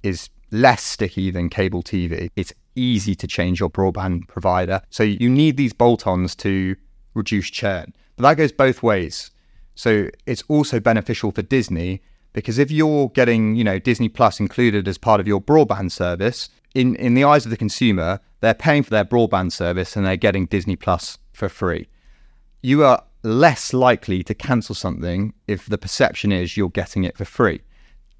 is 0.02 0.30
less 0.50 0.82
sticky 0.82 1.30
than 1.30 1.48
cable 1.48 1.82
TV. 1.82 2.30
It's 2.36 2.52
easy 2.74 3.14
to 3.14 3.26
change 3.26 3.60
your 3.60 3.70
broadband 3.70 4.28
provider. 4.28 4.80
So 4.90 5.02
you 5.02 5.28
need 5.28 5.56
these 5.56 5.72
bolt-ons 5.72 6.34
to 6.36 6.76
reduce 7.14 7.50
churn. 7.50 7.92
But 8.16 8.22
that 8.22 8.36
goes 8.36 8.52
both 8.52 8.82
ways. 8.82 9.30
So 9.74 10.08
it's 10.26 10.42
also 10.48 10.80
beneficial 10.80 11.32
for 11.32 11.42
Disney 11.42 12.02
because 12.32 12.58
if 12.58 12.70
you're 12.70 13.08
getting, 13.10 13.56
you 13.56 13.64
know, 13.64 13.78
Disney 13.78 14.08
Plus 14.08 14.40
included 14.40 14.88
as 14.88 14.98
part 14.98 15.20
of 15.20 15.26
your 15.26 15.40
broadband 15.40 15.92
service, 15.92 16.48
in, 16.74 16.96
in 16.96 17.14
the 17.14 17.24
eyes 17.24 17.44
of 17.44 17.50
the 17.50 17.56
consumer, 17.56 18.20
they're 18.40 18.54
paying 18.54 18.82
for 18.82 18.90
their 18.90 19.04
broadband 19.04 19.52
service 19.52 19.96
and 19.96 20.06
they're 20.06 20.16
getting 20.16 20.46
Disney 20.46 20.76
Plus 20.76 21.18
for 21.32 21.48
free. 21.48 21.88
You 22.62 22.84
are 22.84 23.02
less 23.22 23.72
likely 23.72 24.22
to 24.24 24.34
cancel 24.34 24.74
something 24.74 25.32
if 25.46 25.66
the 25.66 25.78
perception 25.78 26.32
is 26.32 26.56
you're 26.56 26.70
getting 26.70 27.04
it 27.04 27.16
for 27.16 27.24
free, 27.24 27.60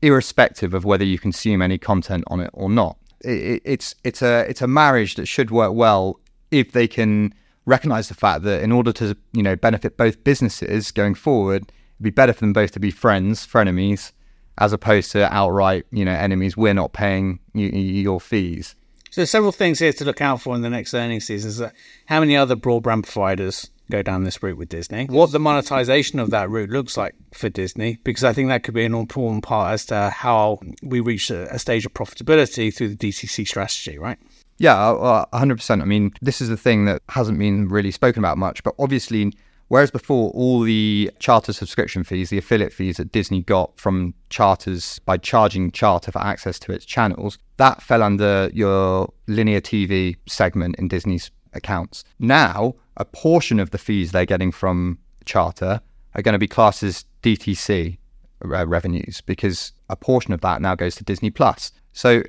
irrespective 0.01 0.75
of 0.75 0.85
whether 0.85 1.05
you 1.05 1.19
consume 1.19 1.63
any 1.63 1.79
content 1.79 2.25
on 2.27 2.41
it 2.41 2.51
or 2.53 2.69
not. 2.69 2.99
It, 3.21 3.63
it's 3.65 3.95
it's 4.05 4.21
a 4.23 4.41
it's 4.49 4.63
a 4.63 4.67
marriage 4.67 5.15
that 5.15 5.27
should 5.27 5.51
work 5.51 5.73
well 5.75 6.21
if 6.51 6.73
they 6.73 6.89
can 6.89 7.35
recognize 7.67 8.09
the 8.09 8.15
fact 8.15 8.43
that 8.45 8.63
in 8.63 8.73
order 8.73 8.93
to 8.93 9.17
you 9.33 9.43
know 9.43 9.57
benefit 9.57 9.97
both 9.97 10.23
businesses 10.25 10.91
going 10.91 11.15
forward, 11.15 11.63
it'd 11.63 12.03
be 12.03 12.11
better 12.11 12.33
for 12.33 12.41
them 12.41 12.53
both 12.53 12.73
to 12.73 12.81
be 12.81 12.91
friends, 12.91 13.47
frenemies, 13.47 14.13
as 14.59 14.73
opposed 14.73 15.13
to 15.13 15.33
outright 15.33 15.87
you 15.91 16.05
know 16.05 16.13
enemies. 16.13 16.57
We're 16.57 16.75
not 16.75 16.93
paying 16.93 17.41
you, 17.55 17.69
your 17.69 18.21
fees. 18.21 18.75
So 19.11 19.21
there's 19.21 19.31
several 19.31 19.53
things 19.53 19.79
here 19.79 19.93
to 19.93 20.05
look 20.07 20.23
out 20.23 20.41
for 20.41 20.55
in 20.55 20.63
the 20.63 20.71
next 20.71 20.95
earnings 20.95 21.27
season. 21.27 21.51
Is 21.51 21.59
that 21.59 21.75
how 22.07 22.21
many 22.21 22.35
other 22.35 22.57
broadband 22.57 23.03
providers 23.03 23.71
go 23.91 24.01
down 24.03 24.25
this 24.25 24.43
route 24.43 24.57
with 24.57 24.71
Disney? 24.71 25.05
What 25.05 25.33
the 25.33 25.39
monetization 25.39 26.19
of 26.19 26.31
that 26.31 26.49
route 26.49 26.71
looks 26.71 26.97
like 26.97 27.15
for 27.35 27.51
Disney, 27.51 27.99
because 28.05 28.25
I 28.25 28.33
think 28.33 28.49
that 28.49 28.63
could 28.63 28.73
be 28.73 28.87
an 28.87 28.95
important 28.95 29.45
part 29.45 29.75
as 29.75 29.85
to 29.87 30.09
how 30.09 30.61
we 30.83 31.01
reach 31.01 31.31
a, 31.31 31.55
a 31.55 31.59
stage 31.59 31.85
of 31.85 31.93
profitability 31.93 32.75
through 32.75 32.95
the 32.95 32.97
DTC 32.97 33.47
strategy, 33.47 33.99
right? 33.99 34.19
Yeah, 34.63 34.77
uh, 34.77 35.25
100%. 35.33 35.83
I 35.83 35.85
mean, 35.85 36.13
this 36.23 36.41
is 36.41 36.49
the 36.49 36.57
thing 36.57 36.85
that 36.85 37.03
hasn't 37.09 37.37
been 37.37 37.69
really 37.69 37.91
spoken 37.91 38.21
about 38.21 38.39
much, 38.39 38.63
but 38.63 38.77
obviously, 38.79 39.33
whereas 39.67 39.91
before 39.91 40.31
all 40.31 40.61
the 40.61 41.11
charter 41.19 41.53
subscription 41.53 42.05
fees, 42.05 42.31
the 42.31 42.39
affiliate 42.39 42.73
fees 42.73 42.99
that 42.99 43.11
Disney 43.11 43.43
got 43.43 43.77
from 43.77 44.15
charters 44.31 45.01
by 45.01 45.17
charging 45.17 45.73
Charter 45.73 46.13
for 46.13 46.21
access 46.21 46.61
to 46.61 46.71
its 46.71 46.85
channels, 46.85 47.39
that 47.57 47.83
fell 47.83 48.05
under 48.05 48.51
your 48.55 49.13
linear 49.27 49.61
TV 49.61 50.15
segment 50.29 50.77
in 50.79 50.87
Disney's 50.87 51.33
accounts. 51.55 52.05
Now, 52.21 52.77
a 52.97 53.05
portion 53.05 53.59
of 53.59 53.71
the 53.73 53.79
fees 53.79 54.13
they're 54.13 54.25
getting 54.25 54.53
from 54.53 54.97
Charter 55.25 55.81
are 56.15 56.23
going 56.23 56.35
to 56.35 56.39
be 56.39 56.47
classed 56.47 56.85
as 56.85 57.05
DTC 57.25 57.99
uh, 58.45 58.67
revenues 58.69 59.23
because 59.23 59.73
a 59.89 59.97
portion 59.97 60.33
of 60.33 60.41
that 60.43 60.63
now 60.63 60.77
goes 60.77 60.95
to 60.95 61.03
Disney 61.03 61.31
Plus. 61.31 61.73
So 61.93 62.23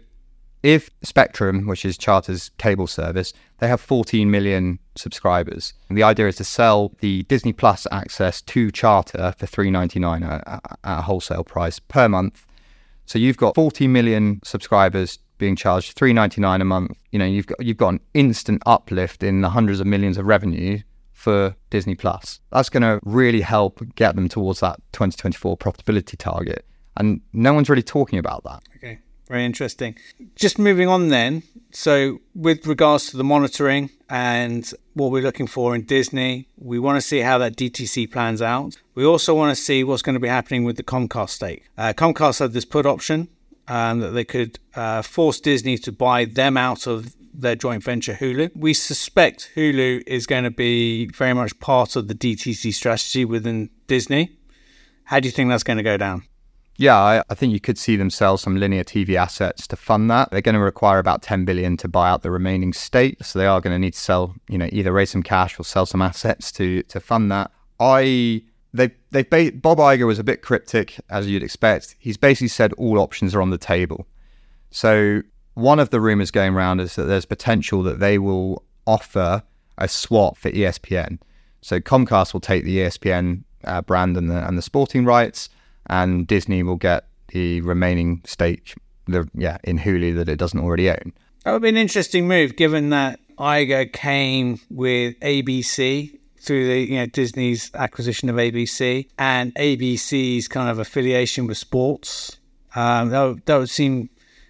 if 0.64 0.90
Spectrum, 1.04 1.68
which 1.68 1.86
is 1.86 1.98
Charter's 1.98 2.50
cable 2.58 2.88
service, 2.88 3.34
they 3.60 3.68
have 3.68 3.82
14 3.82 4.32
million 4.32 4.80
subscribers. 4.96 5.74
And 5.90 5.98
the 5.98 6.04
idea 6.04 6.28
is 6.28 6.38
to 6.38 6.44
sell 6.44 6.94
the 7.00 7.24
Disney 7.24 7.54
Plus 7.54 7.86
access 7.92 8.42
to 8.42 8.72
Charter 8.72 9.34
for 9.38 9.46
3.99 9.46 10.26
at, 10.26 10.48
at 10.48 10.80
a 10.84 11.02
wholesale 11.02 11.44
price 11.44 11.80
per 11.80 12.08
month. 12.08 12.46
So 13.06 13.20
you've 13.20 13.38
got 13.38 13.56
40 13.56 13.88
million 13.88 14.40
subscribers 14.44 15.20
being 15.38 15.56
charged 15.58 15.98
3.99 15.98 16.62
a 16.62 16.66
month. 16.66 16.98
You 17.12 17.20
know, 17.20 17.26
you've 17.26 17.48
got 17.48 17.64
you've 17.64 17.78
got 17.78 17.90
an 17.90 18.00
instant 18.14 18.64
uplift 18.66 19.24
in 19.24 19.42
the 19.42 19.50
hundreds 19.50 19.82
of 19.82 19.88
millions 19.88 20.18
of 20.18 20.26
revenue 20.26 20.80
for 21.12 21.56
Disney 21.70 21.96
Plus. 21.96 22.40
That's 22.52 22.70
going 22.70 22.84
to 22.84 23.00
really 23.04 23.42
help 23.42 23.82
get 23.96 24.16
them 24.16 24.30
towards 24.30 24.62
that 24.62 24.80
2024 24.94 25.58
profitability 25.58 26.18
target. 26.18 26.66
And 26.96 27.22
no 27.34 27.54
one's 27.54 27.70
really 27.70 27.84
talking 27.84 28.20
about 28.20 28.44
that. 28.44 28.62
Okay. 28.78 29.00
Very 29.28 29.46
interesting. 29.46 29.96
Just 30.36 30.60
moving 30.60 30.88
on 30.88 31.08
then. 31.10 31.44
So, 31.72 32.20
with 32.36 32.68
regards 32.68 33.10
to 33.10 33.18
the 33.18 33.24
monitoring 33.24 33.90
and 34.10 34.70
what 34.94 35.12
we're 35.12 35.24
looking 35.24 35.48
for 35.48 35.74
in 35.74 35.84
Disney, 35.84 36.48
we 36.58 36.78
want 36.78 36.98
to 36.98 37.02
see 37.02 37.20
how 37.20 37.38
that 37.40 37.56
DTC 37.56 38.12
plans 38.12 38.42
out. 38.42 38.78
We 38.96 39.06
also 39.06 39.34
want 39.34 39.56
to 39.56 39.62
see 39.62 39.84
what's 39.84 40.02
going 40.02 40.14
to 40.14 40.20
be 40.20 40.28
happening 40.28 40.66
with 40.66 40.78
the 40.78 40.84
Comcast 40.84 41.30
stake. 41.30 41.64
Uh, 41.78 41.94
Comcast 41.94 42.40
had 42.40 42.54
this 42.54 42.66
put 42.66 42.86
option 42.86 43.30
um, 43.68 44.02
that 44.02 44.10
they 44.10 44.26
could 44.26 44.60
uh, 44.76 45.02
force 45.02 45.40
Disney 45.40 45.78
to 45.80 45.92
buy 45.92 46.26
them 46.26 46.58
out 46.58 46.86
of 46.86 47.16
their 47.34 47.56
joint 47.56 47.84
venture 47.84 48.14
Hulu. 48.14 48.56
We 48.56 48.74
suspect 48.74 49.52
Hulu 49.56 50.04
is 50.06 50.28
going 50.28 50.44
to 50.44 50.52
be 50.52 51.08
very 51.08 51.34
much 51.34 51.60
part 51.60 51.96
of 51.96 52.08
the 52.08 52.14
DTC 52.14 52.74
strategy 52.74 53.26
within 53.26 53.70
Disney. 53.88 54.38
How 55.06 55.20
do 55.20 55.28
you 55.28 55.32
think 55.32 55.50
that's 55.50 55.64
going 55.64 55.78
to 55.78 55.84
go 55.84 55.98
down? 55.98 56.24
Yeah, 56.78 56.98
I, 56.98 57.24
I, 57.30 57.36
think 57.36 57.54
you 57.54 57.60
could 57.60 57.78
see 57.78 57.96
them 57.96 58.10
sell 58.10 58.36
some 58.36 58.58
linear 58.58 58.84
TV 58.84 59.16
assets 59.16 59.68
to 59.68 59.76
fund 59.76 60.10
that. 60.10 60.32
They're 60.32 60.42
going 60.42 60.56
to 60.56 60.62
require 60.62 60.98
about 60.98 61.22
10 61.22 61.46
billion 61.46 61.78
to 61.78 61.88
buy 61.88 62.10
out 62.10 62.24
the 62.24 62.32
remaining 62.32 62.74
stake, 62.74 63.24
so 63.24 63.38
they 63.38 63.46
are 63.46 63.62
going 63.62 63.76
to 63.76 63.80
need 63.80 63.94
to 63.94 64.00
sell, 64.00 64.34
you 64.50 64.58
know, 64.58 64.68
either 64.72 64.92
raise 64.92 65.12
some 65.12 65.22
cash 65.22 65.60
or 65.60 65.64
sell 65.64 65.86
some 65.86 66.02
assets 66.02 66.52
to 66.54 66.82
to 66.84 67.00
fund 67.00 67.32
that. 67.32 67.52
I 67.80 68.42
they 68.74 68.92
they 69.12 69.52
Bob 69.52 69.78
Iger 69.78 70.08
was 70.08 70.18
a 70.18 70.24
bit 70.24 70.42
cryptic 70.42 71.00
as 71.10 71.28
you'd 71.28 71.44
expect. 71.44 71.96
He's 72.00 72.18
basically 72.18 72.48
said 72.48 72.74
all 72.74 72.98
options 72.98 73.36
are 73.36 73.42
on 73.42 73.52
the 73.52 73.58
table. 73.60 74.08
So 74.72 75.22
one 75.54 75.80
of 75.80 75.92
the 75.92 76.02
rumors 76.02 76.32
going 76.32 76.56
around 76.56 76.80
is 76.80 76.96
that 76.96 77.04
there's 77.04 77.26
potential 77.26 77.84
that 77.84 78.00
they 78.00 78.18
will 78.18 78.64
offer 78.88 79.44
a 79.78 79.88
swap 79.88 80.38
for 80.38 80.50
ESPN. 80.50 81.20
So 81.62 81.80
Comcast 81.80 82.34
will 82.34 82.42
take 82.42 82.64
the 82.64 82.80
ESPN 82.80 83.44
uh, 83.64 83.82
brand 83.84 84.18
and 84.18 84.30
the 84.30 84.46
and 84.48 84.58
the 84.58 84.64
sporting 84.64 85.06
rights 85.06 85.50
and 85.88 86.28
Disney 86.28 86.64
will 86.64 86.76
get 86.76 87.08
the 87.30 87.62
remaining 87.62 88.22
stake, 88.26 88.76
the 89.08 89.28
yeah, 89.34 89.58
in 89.64 89.80
Hulu 89.80 90.16
that 90.16 90.30
it 90.30 90.38
doesn't 90.38 90.60
already 90.60 90.90
own. 90.90 91.14
That 91.44 91.52
would 91.52 91.62
be 91.62 91.70
an 91.70 91.78
interesting 91.78 92.28
move, 92.28 92.56
given 92.56 92.90
that 92.90 93.20
Iger 93.38 93.92
came 93.92 94.60
with 94.70 95.20
ABC 95.20 96.18
through 96.40 96.68
the 96.68 96.80
you 96.80 96.98
know 96.98 97.06
Disney's 97.06 97.72
acquisition 97.74 98.30
of 98.30 98.36
ABC 98.36 99.08
and 99.18 99.54
ABC's 99.56 100.48
kind 100.48 100.70
of 100.70 100.80
affiliation 100.80 101.48
with 101.48 101.58
sports. 101.58 102.38
Um, 102.76 103.10
that, 103.10 103.24
would, 103.24 103.46
that 103.46 103.58
would 103.58 103.70
seem. 103.70 104.10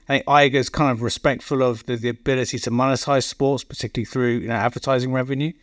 I 0.10 0.17
think 0.17 0.26
Iger's 0.26 0.67
kind 0.67 0.91
of 0.91 1.02
respectful 1.02 1.63
of 1.63 1.86
the, 1.86 1.96
the 1.96 2.10
ability 2.10 2.60
to 2.60 2.72
monetize 2.72 3.24
sports, 3.24 3.63
particularly 3.63 4.06
through 4.06 4.39
you 4.39 4.48
know, 4.50 4.56
advertising 4.56 5.13
revenue. 5.13 5.54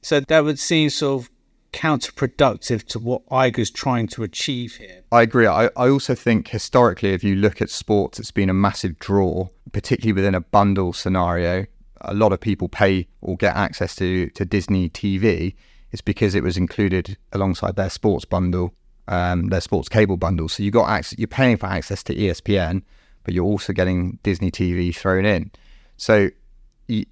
So 0.00 0.20
that 0.20 0.44
would 0.44 0.60
seem 0.60 0.90
sort 0.90 1.22
of 1.24 1.30
counterproductive 1.72 2.84
to 2.84 2.98
what 2.98 3.26
Iger's 3.26 3.70
trying 3.70 4.06
to 4.08 4.22
achieve 4.22 4.76
here. 4.76 5.02
I 5.12 5.22
agree. 5.22 5.46
I, 5.46 5.66
I 5.76 5.88
also 5.88 6.14
think 6.14 6.48
historically, 6.48 7.12
if 7.12 7.24
you 7.24 7.36
look 7.36 7.62
at 7.62 7.70
sports, 7.70 8.18
it's 8.18 8.30
been 8.30 8.50
a 8.50 8.54
massive 8.54 8.98
draw, 8.98 9.48
particularly 9.72 10.12
within 10.12 10.34
a 10.34 10.40
bundle 10.40 10.92
scenario. 10.92 11.66
A 12.02 12.14
lot 12.14 12.32
of 12.32 12.40
people 12.40 12.68
pay 12.68 13.08
or 13.20 13.36
get 13.36 13.56
access 13.56 13.94
to, 13.96 14.28
to 14.30 14.44
Disney 14.44 14.88
TV. 14.88 15.54
It's 15.92 16.02
because 16.02 16.34
it 16.34 16.42
was 16.42 16.56
included 16.56 17.16
alongside 17.32 17.76
their 17.76 17.90
sports 17.90 18.24
bundle, 18.24 18.74
um, 19.08 19.48
their 19.48 19.60
sports 19.60 19.88
cable 19.88 20.16
bundle. 20.16 20.48
So 20.48 20.62
you 20.62 20.70
got 20.70 20.88
access, 20.88 21.18
you're 21.18 21.28
paying 21.28 21.56
for 21.56 21.66
access 21.66 22.02
to 22.04 22.14
ESPN, 22.14 22.82
but 23.24 23.34
you're 23.34 23.44
also 23.44 23.72
getting 23.72 24.18
Disney 24.22 24.50
TV 24.50 24.94
thrown 24.94 25.24
in. 25.24 25.50
So 25.96 26.30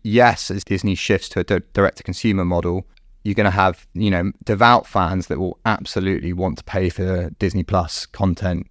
yes, 0.03 0.51
as 0.51 0.65
Disney 0.65 0.95
shifts 0.95 1.29
to 1.31 1.41
a 1.41 1.61
direct 1.61 1.99
to 1.99 2.03
consumer 2.03 2.45
model, 2.45 2.87
you're 3.29 3.35
going 3.35 3.45
to 3.45 3.51
have 3.51 3.87
you 3.93 4.11
know 4.11 4.33
devout 4.45 4.87
fans 4.87 5.27
that 5.27 5.39
will 5.39 5.59
absolutely 5.67 6.33
want 6.33 6.57
to 6.57 6.65
pay 6.65 6.89
for 6.89 7.29
Disney 7.39 7.63
Plus 7.63 8.07
content 8.07 8.67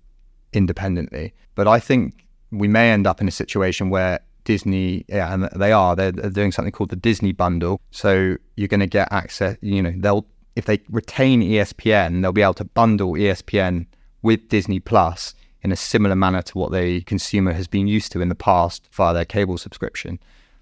independently. 0.52 1.36
But 1.54 1.68
I 1.68 1.80
think 1.80 2.26
we 2.50 2.68
may 2.68 2.90
end 2.92 3.06
up 3.06 3.22
in 3.22 3.28
a 3.28 3.32
situation 3.32 3.92
where 3.92 4.20
Disney, 4.46 5.06
yeah, 5.08 5.32
and 5.32 5.44
they 5.56 5.72
are 5.72 5.96
they're, 5.96 6.12
they're 6.12 6.32
doing 6.32 6.52
something 6.52 6.72
called 6.72 6.90
the 6.90 6.96
Disney 6.96 7.34
Bundle. 7.34 7.80
So 7.92 8.38
you're 8.56 8.68
going 8.68 8.80
to 8.80 8.88
get 8.88 9.12
access. 9.12 9.58
You 9.62 9.84
know, 9.84 9.94
they'll 9.96 10.26
if 10.56 10.66
they 10.66 10.82
retain 10.90 11.42
ESPN, 11.44 12.24
they'll 12.24 12.32
be 12.32 12.42
able 12.42 12.56
to 12.56 12.66
bundle 12.66 13.12
ESPN 13.12 13.86
with 14.24 14.50
Disney 14.50 14.80
Plus 14.80 15.36
in 15.62 15.72
a 15.72 15.76
similar 15.76 16.16
manner 16.16 16.42
to 16.42 16.58
what 16.58 16.72
the 16.72 17.02
consumer 17.02 17.54
has 17.54 17.68
been 17.68 17.86
used 17.86 18.12
to 18.14 18.22
in 18.22 18.30
the 18.30 18.36
past 18.36 18.88
via 18.92 19.14
their 19.14 19.26
cable 19.26 19.60
subscription. 19.60 20.20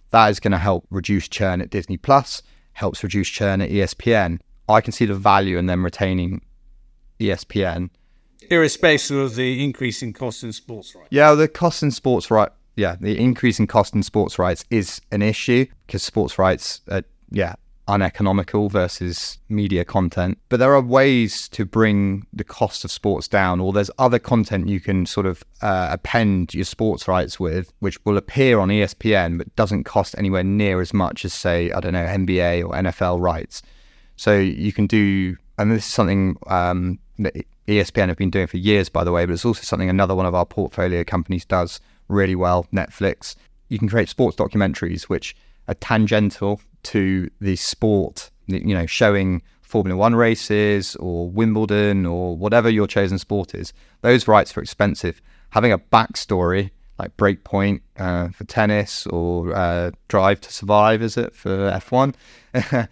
That 0.10 0.28
is 0.32 0.42
going 0.42 0.52
to 0.52 0.58
help 0.58 0.86
reduce 0.90 1.30
churn 1.30 1.62
at 1.62 1.70
Disney 1.70 1.96
Plus 1.96 2.42
helps 2.76 3.04
reduce 3.04 3.30
churn 3.30 3.62
at 3.62 3.70
ESPN. 3.70 4.40
I 4.70 4.82
can 4.82 4.92
see 4.92 5.06
the 5.06 5.16
value 5.16 5.58
in 5.58 5.66
them 5.66 5.84
retaining 5.84 6.42
ESPN. 7.20 7.90
Irrespective 8.50 9.18
of 9.18 9.36
the 9.36 9.64
increase 9.64 10.04
in 10.04 10.14
cost 10.14 10.44
in 10.44 10.52
sports 10.54 10.94
rights. 10.94 11.08
Yeah, 11.10 11.34
the 11.34 11.48
cost 11.48 11.82
in 11.82 11.92
sports 11.92 12.30
right. 12.30 12.50
Yeah, 12.76 12.98
the 13.00 13.18
increase 13.18 13.60
in 13.60 13.68
cost 13.68 13.96
in 13.96 14.04
sports 14.04 14.38
rights 14.38 14.66
is 14.70 15.02
an 15.12 15.22
issue 15.22 15.66
because 15.88 16.04
sports 16.04 16.38
rights, 16.38 16.82
are, 16.92 17.04
yeah, 17.32 17.56
uneconomical 17.88 18.70
versus 18.70 19.38
media 19.50 19.86
content. 19.86 20.38
But 20.50 20.60
there 20.60 20.74
are 20.74 20.82
ways 20.82 21.48
to 21.50 21.66
bring 21.66 22.26
the 22.34 22.44
cost 22.44 22.84
of 22.84 22.92
sports 22.92 23.28
down, 23.28 23.60
or 23.60 23.74
there's 23.74 23.92
other 23.98 24.20
content 24.20 24.68
you 24.68 24.80
can 24.80 25.06
sort 25.06 25.26
of 25.26 25.44
uh, 25.62 25.90
append 25.92 26.54
your 26.54 26.66
sports 26.66 27.08
rights 27.08 27.40
with, 27.40 27.72
which 27.80 28.04
will 28.06 28.18
appear 28.18 28.60
on 28.60 28.70
ESPN 28.70 29.38
but 29.38 29.56
doesn't 29.56 29.84
cost 29.84 30.16
anywhere 30.18 30.44
near 30.44 30.82
as 30.82 30.94
much 30.94 31.26
as, 31.26 31.34
say, 31.34 31.72
I 31.72 31.80
don't 31.80 31.94
know, 31.94 32.06
NBA 32.06 32.64
or 32.64 32.74
NFL 32.74 33.22
rights. 33.22 33.62
So 34.16 34.38
you 34.38 34.72
can 34.72 34.88
do, 34.88 35.38
and 35.58 35.72
this 35.72 35.86
is 35.86 35.94
something 35.94 36.38
um, 36.48 37.00
that 37.20 37.36
ESPN 37.68 38.08
have 38.08 38.18
been 38.18 38.30
doing 38.30 38.48
for 38.48 38.58
years, 38.58 38.90
by 38.90 39.04
the 39.04 39.12
way, 39.12 39.26
but 39.26 39.34
it's 39.34 39.46
also 39.46 39.64
something 39.64 39.90
another 39.90 40.16
one 40.16 40.26
of 40.26 40.36
our 40.36 40.46
portfolio 40.46 41.04
companies 41.04 41.46
does 41.46 41.80
really 42.08 42.36
well, 42.36 42.68
Netflix. 42.74 43.36
You 43.70 43.80
can 43.80 43.90
create 43.90 44.10
sports 44.10 44.38
documentaries 44.38 45.04
which 45.04 45.36
are 45.68 45.74
tangential 45.76 46.62
to 46.86 47.30
the 47.42 47.56
sport, 47.56 48.30
you 48.48 48.74
know, 48.74 48.86
showing 48.86 49.42
Formula 49.62 49.98
One 49.98 50.16
races 50.16 50.96
or 50.98 51.30
Wimbledon 51.30 52.06
or 52.06 52.38
whatever 52.38 52.70
your 52.70 52.88
chosen 52.88 53.18
sport 53.18 53.54
is. 53.54 53.74
Those 54.02 54.28
rights 54.28 54.56
are 54.56 54.62
expensive. 54.62 55.22
Having 55.50 55.74
a 55.74 55.80
backstory 55.80 56.72
like 56.98 57.16
Break 57.18 57.44
Point 57.44 57.82
uh, 57.98 58.30
for 58.30 58.46
tennis 58.46 59.06
or 59.08 59.54
uh, 59.54 59.92
Drive 60.08 60.42
to 60.42 60.54
Survive, 60.54 61.02
is 61.02 61.18
it 61.18 61.36
for 61.36 61.72
F1? 61.72 62.16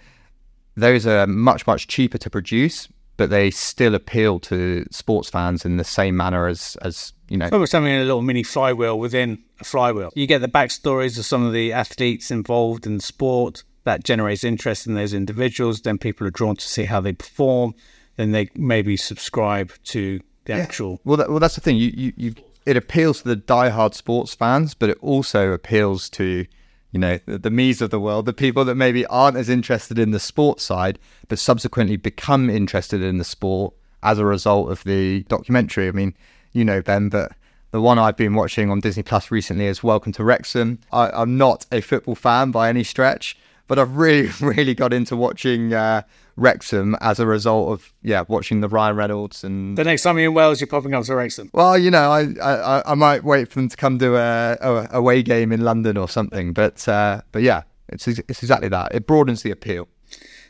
Those 0.75 1.06
are 1.06 1.27
much, 1.27 1.67
much 1.67 1.88
cheaper 1.88 2.17
to 2.17 2.29
produce, 2.29 2.89
but 3.15 3.29
they 3.29 3.51
still 3.51 3.95
appeal 3.95 4.39
to 4.41 4.86
sports 4.91 5.29
fans 5.29 5.65
in 5.65 5.77
the 5.77 5.84
same 5.84 6.17
manner 6.17 6.47
as, 6.47 6.75
as 6.82 7.13
you 7.29 7.38
know. 7.38 7.45
It's 7.45 7.53
almost 7.53 7.71
having 7.71 7.93
a 7.93 7.99
little 7.99 8.23
mini 8.23 8.43
flywheel 8.43 8.97
within 8.97 9.43
a 9.60 9.63
flywheel. 9.63 10.12
You 10.15 10.25
get 10.25 10.41
the 10.41 10.47
backstories 10.47 11.17
of 11.19 11.25
some 11.25 11.45
of 11.45 11.53
the 11.53 11.71
athletes 11.71 12.32
involved 12.32 12.86
in 12.86 12.97
the 12.97 13.03
sport. 13.03 13.63
That 13.84 14.04
generates 14.04 14.43
interest 14.43 14.88
in 14.88 14.93
those 14.93 15.13
individuals. 15.13 15.82
Then 15.82 15.98
people 15.98 16.26
are 16.28 16.32
drawn 16.32 16.56
to 16.56 16.67
see 16.67 16.86
how 16.86 17.02
they 17.02 17.13
perform. 17.13 17.76
Then 18.15 18.32
they 18.32 18.50
maybe 18.56 18.96
subscribe 18.96 19.72
to 19.86 20.19
the 20.46 20.54
yeah. 20.54 20.60
actual. 20.60 21.02
Well, 21.04 21.17
that, 21.17 21.30
well, 21.30 21.39
that's 21.39 21.56
the 21.56 21.62
thing. 21.62 21.78
You, 21.78 21.91
you, 21.96 22.13
you, 22.15 22.36
it 22.65 22.78
appeals 22.78 23.22
to 23.22 23.30
the 23.30 23.36
die-hard 23.36 23.93
sports 23.96 24.34
fans, 24.34 24.74
but 24.74 24.89
it 24.89 24.98
also 25.02 25.52
appeals 25.52 26.10
to 26.12 26.46
you 26.93 27.00
know, 27.00 27.19
the, 27.26 27.39
the 27.39 27.50
me's 27.50 27.82
of 27.82 27.89
the 27.89 28.00
world, 28.00 28.28
the 28.28 28.34
people 28.34 28.63
that 28.65 28.76
maybe 28.76 29.06
aren't 29.08 29.36
as 29.36 29.50
interested 29.50 29.98
in 29.98 30.12
the 30.12 30.19
sports 30.19 30.63
side, 30.63 31.00
but 31.28 31.39
subsequently 31.39 31.98
become 31.98 32.50
interested 32.52 33.02
in 33.02 33.17
the 33.17 33.24
sport 33.24 33.74
as 34.04 34.19
a 34.19 34.26
result 34.26 34.72
of 34.72 34.84
the 34.84 35.24
documentary. 35.24 35.88
I 35.88 35.91
mean, 35.91 36.13
you 36.52 36.63
know, 36.63 36.84
Ben, 36.84 37.10
but 37.10 37.32
the 37.72 37.82
one 37.82 37.98
I've 37.98 38.15
been 38.15 38.36
watching 38.36 38.69
on 38.69 38.80
Disney 38.80 39.02
Plus 39.02 39.32
recently 39.32 39.65
is 39.65 39.82
Welcome 39.82 40.12
to 40.13 40.24
Wrexham. 40.24 40.80
I, 40.91 41.19
am 41.19 41.36
not 41.36 41.65
a 41.72 41.82
football 41.82 42.13
fan 42.13 42.52
by 42.52 42.69
any 42.69 42.84
stretch, 42.84 43.36
but 43.67 43.80
I've 43.80 43.95
really, 43.95 44.30
really 44.41 44.73
got 44.73 44.93
into 44.93 45.15
watching 45.15 45.73
uh, 45.73 46.04
Wrexham 46.36 46.95
as 47.02 47.19
a 47.19 47.28
result 47.28 47.71
of 47.71 47.93
yeah 48.02 48.23
watching 48.28 48.62
the 48.62 48.67
Ryan 48.67 48.95
Reynolds 48.95 49.43
and 49.43 49.78
the 49.78 49.84
next 49.84 50.04
time 50.04 50.17
you're 50.17 50.30
in 50.30 50.34
Wales, 50.34 50.60
you're 50.60 50.67
popping 50.67 50.93
up 50.93 51.06
to 51.06 51.15
Wrexham. 51.15 51.49
Well, 51.54 51.78
you 51.78 51.91
know, 51.91 52.12
I 52.12 52.34
I, 52.41 52.91
I 52.91 52.95
might 52.95 53.23
wait 53.23 53.49
for 53.49 53.60
them 53.60 53.69
to 53.69 53.78
come 53.78 53.99
to 53.99 54.15
a, 54.17 54.58
a 54.62 54.88
away 54.91 55.23
game 55.23 55.52
in 55.52 55.62
London 55.62 55.97
or 55.97 56.10
something, 56.10 56.54
but 56.54 56.88
uh, 56.88 57.21
but 57.32 57.43
yeah, 57.43 57.63
it's 57.89 58.08
it's 58.08 58.41
exactly 58.41 58.69
that. 58.69 58.95
It 58.95 59.08
broadens 59.08 59.43
the 59.43 59.52
appeal. 59.52 59.88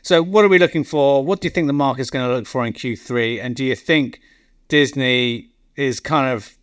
So, 0.02 0.22
what 0.22 0.44
are 0.44 0.48
we 0.48 0.58
looking 0.58 0.84
for? 0.84 1.24
What 1.24 1.40
do 1.40 1.46
you 1.46 1.50
think 1.50 1.66
the 1.66 1.72
market's 1.72 2.10
going 2.10 2.28
to 2.28 2.34
look 2.34 2.46
for 2.46 2.64
in 2.66 2.74
Q3? 2.74 3.42
And 3.42 3.56
do 3.56 3.64
you 3.64 3.74
think 3.74 4.20
Disney 4.68 5.48
is 5.76 5.98
kind 5.98 6.30
of 6.30 6.58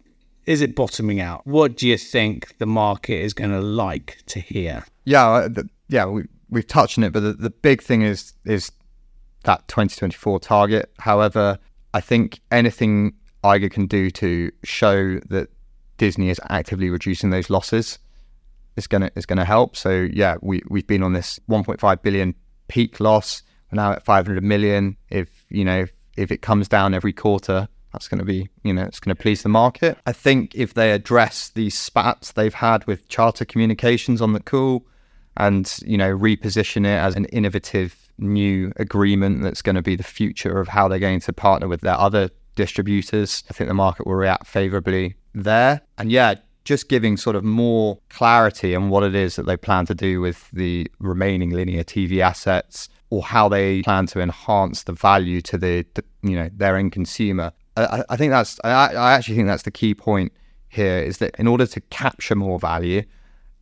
is 0.45 0.61
it 0.61 0.75
bottoming 0.75 1.19
out? 1.19 1.45
What 1.45 1.77
do 1.77 1.87
you 1.87 1.97
think 1.97 2.57
the 2.57 2.65
market 2.65 3.19
is 3.19 3.33
going 3.33 3.51
to 3.51 3.61
like 3.61 4.19
to 4.27 4.39
hear? 4.39 4.85
Yeah, 5.05 5.47
yeah, 5.89 6.05
we, 6.05 6.23
we've 6.51 6.67
touched 6.67 6.97
on 6.97 7.03
it, 7.03 7.13
but 7.13 7.21
the, 7.21 7.33
the 7.33 7.49
big 7.49 7.81
thing 7.81 8.03
is 8.03 8.33
is 8.45 8.71
that 9.43 9.67
2024 9.67 10.39
target. 10.39 10.91
However, 10.99 11.57
I 11.93 12.01
think 12.01 12.41
anything 12.51 13.13
Iger 13.43 13.71
can 13.71 13.87
do 13.87 14.11
to 14.11 14.51
show 14.63 15.19
that 15.29 15.49
Disney 15.97 16.29
is 16.29 16.39
actively 16.49 16.89
reducing 16.89 17.31
those 17.31 17.49
losses 17.49 17.97
is 18.75 18.87
gonna 18.87 19.09
is 19.15 19.25
gonna 19.25 19.45
help. 19.45 19.75
So 19.75 20.07
yeah, 20.11 20.35
we 20.41 20.61
we've 20.69 20.87
been 20.87 21.03
on 21.03 21.13
this 21.13 21.39
1.5 21.49 22.01
billion 22.01 22.35
peak 22.67 22.99
loss. 22.99 23.43
We're 23.71 23.77
now 23.77 23.93
at 23.93 24.03
500 24.03 24.43
million. 24.43 24.97
If 25.09 25.45
you 25.49 25.65
know 25.65 25.81
if, 25.81 25.91
if 26.17 26.31
it 26.31 26.41
comes 26.41 26.67
down 26.67 26.93
every 26.93 27.13
quarter, 27.13 27.67
that's 27.91 28.07
going 28.07 28.19
to 28.19 28.25
be 28.25 28.49
you 28.63 28.73
know 28.73 28.83
it's 28.83 28.99
going 28.99 29.15
to 29.15 29.21
please 29.21 29.43
the 29.43 29.49
market. 29.49 29.97
I 30.05 30.13
think 30.13 30.55
if 30.55 30.73
they 30.73 30.91
address 30.91 31.49
these 31.49 31.77
spats 31.77 32.31
they've 32.31 32.53
had 32.53 32.85
with 32.85 33.07
Charter 33.07 33.45
Communications 33.45 34.21
on 34.21 34.33
the 34.33 34.39
call, 34.39 34.85
and 35.37 35.77
you 35.85 35.97
know 35.97 36.15
reposition 36.17 36.85
it 36.85 36.97
as 36.99 37.15
an 37.15 37.25
innovative 37.25 38.11
new 38.17 38.71
agreement 38.75 39.41
that's 39.41 39.61
going 39.61 39.75
to 39.75 39.81
be 39.81 39.95
the 39.95 40.03
future 40.03 40.59
of 40.59 40.67
how 40.67 40.87
they're 40.87 40.99
going 40.99 41.19
to 41.19 41.33
partner 41.33 41.67
with 41.67 41.81
their 41.81 41.97
other 41.97 42.29
distributors. 42.55 43.43
I 43.49 43.53
think 43.53 43.67
the 43.67 43.73
market 43.73 44.05
will 44.05 44.15
react 44.15 44.47
favorably 44.47 45.15
there. 45.33 45.81
And 45.97 46.11
yeah, 46.11 46.35
just 46.63 46.89
giving 46.89 47.17
sort 47.17 47.35
of 47.35 47.43
more 47.43 47.97
clarity 48.09 48.75
on 48.75 48.89
what 48.89 49.03
it 49.03 49.15
is 49.15 49.35
that 49.35 49.45
they 49.45 49.57
plan 49.57 49.85
to 49.87 49.95
do 49.95 50.21
with 50.21 50.49
the 50.51 50.89
remaining 50.99 51.51
linear 51.51 51.83
TV 51.83 52.19
assets 52.19 52.89
or 53.09 53.23
how 53.23 53.49
they 53.49 53.81
plan 53.81 54.05
to 54.07 54.21
enhance 54.21 54.83
the 54.83 54.93
value 54.93 55.41
to 55.41 55.57
the, 55.57 55.85
the 55.95 56.03
you 56.21 56.35
know 56.35 56.49
their 56.53 56.77
end 56.77 56.91
consumer. 56.91 57.51
I, 57.75 58.03
I 58.09 58.15
think 58.15 58.31
that's 58.31 58.59
I, 58.63 58.93
I 58.93 59.13
actually 59.13 59.35
think 59.35 59.47
that's 59.47 59.63
the 59.63 59.71
key 59.71 59.95
point 59.95 60.31
here 60.69 60.99
is 60.99 61.17
that 61.17 61.35
in 61.37 61.47
order 61.47 61.65
to 61.65 61.81
capture 61.81 62.35
more 62.35 62.59
value, 62.59 63.03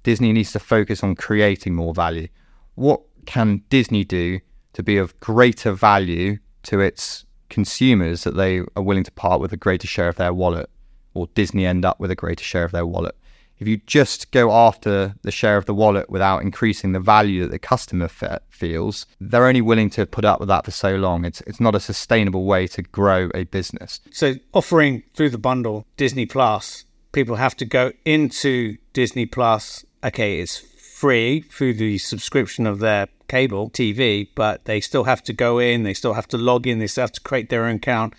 Disney 0.04 0.32
needs 0.34 0.52
to 0.54 0.60
focus 0.60 1.04
on 1.04 1.16
creating 1.16 1.76
more 1.76 1.94
value. 1.94 2.28
What 2.76 3.02
can 3.26 3.64
Disney 3.70 4.04
do 4.04 4.40
to 4.74 4.84
be 4.84 4.98
of 4.98 5.20
greater 5.20 5.72
value 5.72 6.38
to 6.64 6.80
its 6.80 7.26
consumers 7.50 8.24
that 8.24 8.36
they 8.36 8.62
are 8.76 8.84
willing 8.84 9.04
to 9.04 9.12
part 9.12 9.42
with 9.42 9.52
a 9.52 9.58
greater 9.58 9.88
share 9.88 10.08
of 10.08 10.16
their 10.16 10.34
wallet, 10.34 10.70
or 11.14 11.28
Disney 11.36 11.66
end 11.66 11.86
up 11.86 12.00
with 12.00 12.12
a 12.12 12.16
greater 12.16 12.44
share 12.44 12.64
of 12.64 12.72
their 12.72 12.86
wallet. 12.86 13.16
If 13.60 13.68
you 13.68 13.78
just 13.86 14.32
go 14.32 14.52
after 14.54 15.16
the 15.22 15.32
share 15.32 15.58
of 15.58 15.66
the 15.66 15.74
wallet 15.74 16.10
without 16.10 16.42
increasing 16.42 16.94
the 16.94 17.00
value 17.00 17.42
that 17.42 17.52
the 17.52 17.60
customer 17.60 18.08
fe- 18.08 18.40
feels, 18.50 19.06
they're 19.20 19.48
only 19.48 19.62
willing 19.62 19.90
to 19.92 20.06
put 20.06 20.24
up 20.24 20.40
with 20.40 20.48
that 20.48 20.64
for 20.64 20.72
so 20.72 20.96
long. 20.96 21.26
It's 21.26 21.42
it's 21.42 21.60
not 21.60 21.76
a 21.76 21.80
sustainable 21.82 22.46
way 22.46 22.68
to 22.68 22.82
grow 22.82 23.30
a 23.36 23.44
business. 23.44 24.00
So 24.12 24.36
offering 24.54 25.04
through 25.14 25.32
the 25.32 25.38
bundle 25.38 25.86
Disney 25.98 26.26
Plus, 26.26 26.86
people 27.12 27.36
have 27.36 27.58
to 27.58 27.66
go 27.66 27.92
into 28.06 28.78
Disney 28.94 29.26
Plus. 29.26 29.86
Okay, 30.04 30.40
it's 30.40 30.58
free 30.58 31.42
through 31.42 31.74
the 31.74 31.98
subscription 31.98 32.68
of 32.68 32.80
their 32.80 33.08
cable 33.30 33.70
TV, 33.70 34.28
but 34.36 34.66
they 34.66 34.82
still 34.82 35.06
have 35.06 35.24
to 35.24 35.32
go 35.32 35.60
in, 35.60 35.84
they 35.84 35.94
still 35.94 36.14
have 36.14 36.28
to 36.28 36.38
log 36.38 36.68
in, 36.68 36.80
they 36.80 36.88
still 36.88 37.04
have 37.04 37.12
to 37.14 37.22
create 37.22 37.50
their 37.50 37.66
own 37.66 37.76
account. 37.76 38.14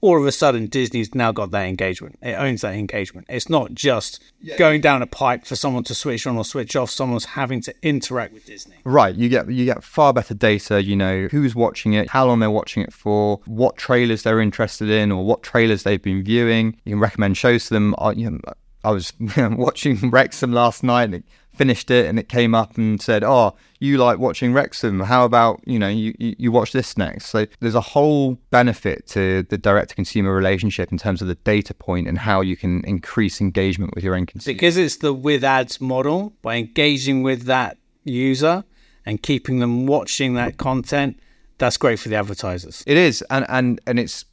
All 0.00 0.18
of 0.18 0.26
a 0.26 0.32
sudden, 0.32 0.66
Disney's 0.66 1.14
now 1.14 1.30
got 1.30 1.50
that 1.50 1.66
engagement. 1.66 2.18
It 2.22 2.32
owns 2.32 2.62
that 2.62 2.74
engagement. 2.74 3.26
It's 3.28 3.50
not 3.50 3.74
just 3.74 4.18
yeah. 4.40 4.56
going 4.56 4.80
down 4.80 5.02
a 5.02 5.06
pipe 5.06 5.44
for 5.44 5.56
someone 5.56 5.84
to 5.84 5.94
switch 5.94 6.26
on 6.26 6.38
or 6.38 6.44
switch 6.44 6.74
off. 6.74 6.90
Someone's 6.90 7.26
having 7.26 7.60
to 7.62 7.74
interact 7.82 8.32
with 8.32 8.46
Disney. 8.46 8.76
Right. 8.84 9.14
You 9.14 9.28
get 9.28 9.50
you 9.50 9.66
get 9.66 9.84
far 9.84 10.14
better 10.14 10.32
data. 10.32 10.82
You 10.82 10.96
know 10.96 11.28
who's 11.30 11.54
watching 11.54 11.92
it, 11.92 12.08
how 12.08 12.24
long 12.24 12.38
they're 12.38 12.50
watching 12.50 12.82
it 12.82 12.94
for, 12.94 13.40
what 13.44 13.76
trailers 13.76 14.22
they're 14.22 14.40
interested 14.40 14.88
in, 14.88 15.12
or 15.12 15.22
what 15.22 15.42
trailers 15.42 15.82
they've 15.82 16.00
been 16.00 16.24
viewing. 16.24 16.78
You 16.86 16.94
can 16.94 17.00
recommend 17.00 17.36
shows 17.36 17.66
to 17.66 17.74
them. 17.74 17.94
Uh, 17.98 18.14
you 18.16 18.30
know, 18.30 18.40
I 18.84 18.90
was 18.90 19.12
watching 19.36 20.10
Wrexham 20.10 20.52
last 20.52 20.82
night 20.82 21.04
and 21.04 21.14
it 21.16 21.24
finished 21.54 21.90
it 21.90 22.06
and 22.06 22.18
it 22.18 22.28
came 22.28 22.54
up 22.54 22.78
and 22.78 23.00
said, 23.02 23.22
"Oh, 23.22 23.54
you 23.80 23.98
like 23.98 24.18
watching 24.18 24.52
Wrexham? 24.52 25.00
How 25.00 25.24
about 25.24 25.60
you 25.66 25.78
know 25.78 25.88
you 25.88 26.14
you 26.18 26.50
watch 26.50 26.72
this 26.72 26.96
next?" 26.96 27.26
So 27.26 27.46
there's 27.60 27.74
a 27.74 27.80
whole 27.80 28.38
benefit 28.50 29.06
to 29.08 29.42
the 29.44 29.58
direct 29.58 29.90
to 29.90 29.94
consumer 29.94 30.34
relationship 30.34 30.90
in 30.90 30.98
terms 30.98 31.20
of 31.20 31.28
the 31.28 31.34
data 31.34 31.74
point 31.74 32.08
and 32.08 32.18
how 32.18 32.40
you 32.40 32.56
can 32.56 32.82
increase 32.84 33.40
engagement 33.40 33.94
with 33.94 34.04
your 34.04 34.14
end 34.14 34.28
consumer. 34.28 34.54
Because 34.54 34.76
it's 34.76 34.96
the 34.96 35.12
with 35.12 35.44
ads 35.44 35.80
model 35.80 36.32
by 36.40 36.56
engaging 36.56 37.22
with 37.22 37.42
that 37.44 37.76
user 38.04 38.64
and 39.04 39.22
keeping 39.22 39.58
them 39.58 39.86
watching 39.86 40.34
that 40.34 40.56
content. 40.56 41.20
That's 41.58 41.76
great 41.76 41.98
for 41.98 42.08
the 42.08 42.16
advertisers. 42.16 42.82
It 42.86 42.96
is, 42.96 43.22
and 43.28 43.44
and 43.50 43.80
and 43.86 43.98
it's 43.98 44.24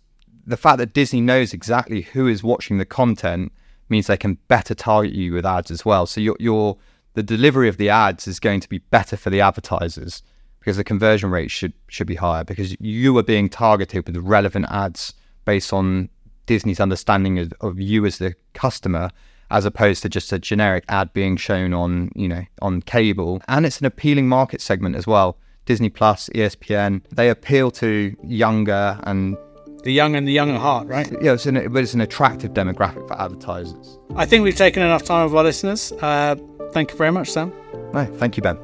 the 0.46 0.56
fact 0.56 0.78
that 0.78 0.94
Disney 0.94 1.20
knows 1.20 1.52
exactly 1.52 2.04
who 2.04 2.26
is 2.28 2.42
watching 2.42 2.78
the 2.78 2.86
content 2.86 3.52
means 3.90 4.08
they 4.08 4.18
can 4.18 4.38
better 4.48 4.76
target 4.76 5.14
you 5.14 5.34
with 5.34 5.46
ads 5.46 5.72
as 5.72 5.86
well. 5.86 6.06
So 6.06 6.22
you're, 6.22 6.38
you're 6.40 6.78
the 7.14 7.24
delivery 7.24 7.68
of 7.68 7.78
the 7.78 7.90
ads 7.90 8.28
is 8.28 8.40
going 8.40 8.60
to 8.60 8.70
be 8.70 8.78
better 8.78 9.18
for 9.18 9.32
the 9.32 9.42
advertisers 9.42 10.22
because 10.60 10.78
the 10.78 10.84
conversion 10.84 11.32
rate 11.32 11.50
should 11.50 11.74
should 11.88 12.06
be 12.06 12.16
higher 12.16 12.44
because 12.44 12.76
you 12.80 13.18
are 13.18 13.24
being 13.24 13.50
targeted 13.50 14.06
with 14.06 14.18
relevant 14.18 14.66
ads 14.70 15.14
based 15.46 15.74
on 15.74 16.10
Disney's 16.46 16.80
understanding 16.80 17.40
of, 17.40 17.54
of 17.62 17.80
you 17.80 18.06
as 18.06 18.20
the 18.20 18.36
customer 18.54 19.10
as 19.50 19.66
opposed 19.66 20.04
to 20.04 20.10
just 20.10 20.32
a 20.32 20.38
generic 20.38 20.84
ad 20.90 21.12
being 21.14 21.38
shown 21.38 21.74
on 21.74 22.12
you 22.16 22.28
know 22.28 22.44
on 22.62 22.82
cable 22.82 23.42
and 23.48 23.66
it's 23.66 23.80
an 23.80 23.86
appealing 23.86 24.28
market 24.28 24.62
segment 24.62 24.96
as 24.96 25.08
well 25.08 25.38
Disney 25.66 25.90
Plus 25.90 26.30
ESPN 26.36 27.02
they 27.12 27.30
appeal 27.30 27.72
to 27.72 28.16
younger 28.24 29.00
and 29.04 29.38
the 29.88 29.94
young 29.94 30.18
and 30.18 30.28
the 30.28 30.34
young 30.34 30.52
at 30.52 30.60
heart, 30.60 30.86
right? 30.90 31.10
Yeah, 31.22 31.32
it's 31.32 31.46
an, 31.46 31.56
it's 31.56 31.94
an 31.94 32.02
attractive 32.02 32.52
demographic 32.52 33.08
for 33.08 33.20
advertisers. 33.22 33.98
I 34.18 34.26
think 34.26 34.44
we've 34.44 34.54
taken 34.54 34.84
enough 34.84 35.04
time 35.04 35.24
with 35.24 35.34
our 35.34 35.46
listeners. 35.46 35.94
Uh, 36.02 36.36
thank 36.74 36.92
you 36.92 36.98
very 36.98 37.12
much, 37.12 37.30
Sam. 37.32 37.54
No, 37.94 38.04
thank 38.18 38.36
you, 38.36 38.44
Ben. 38.44 38.58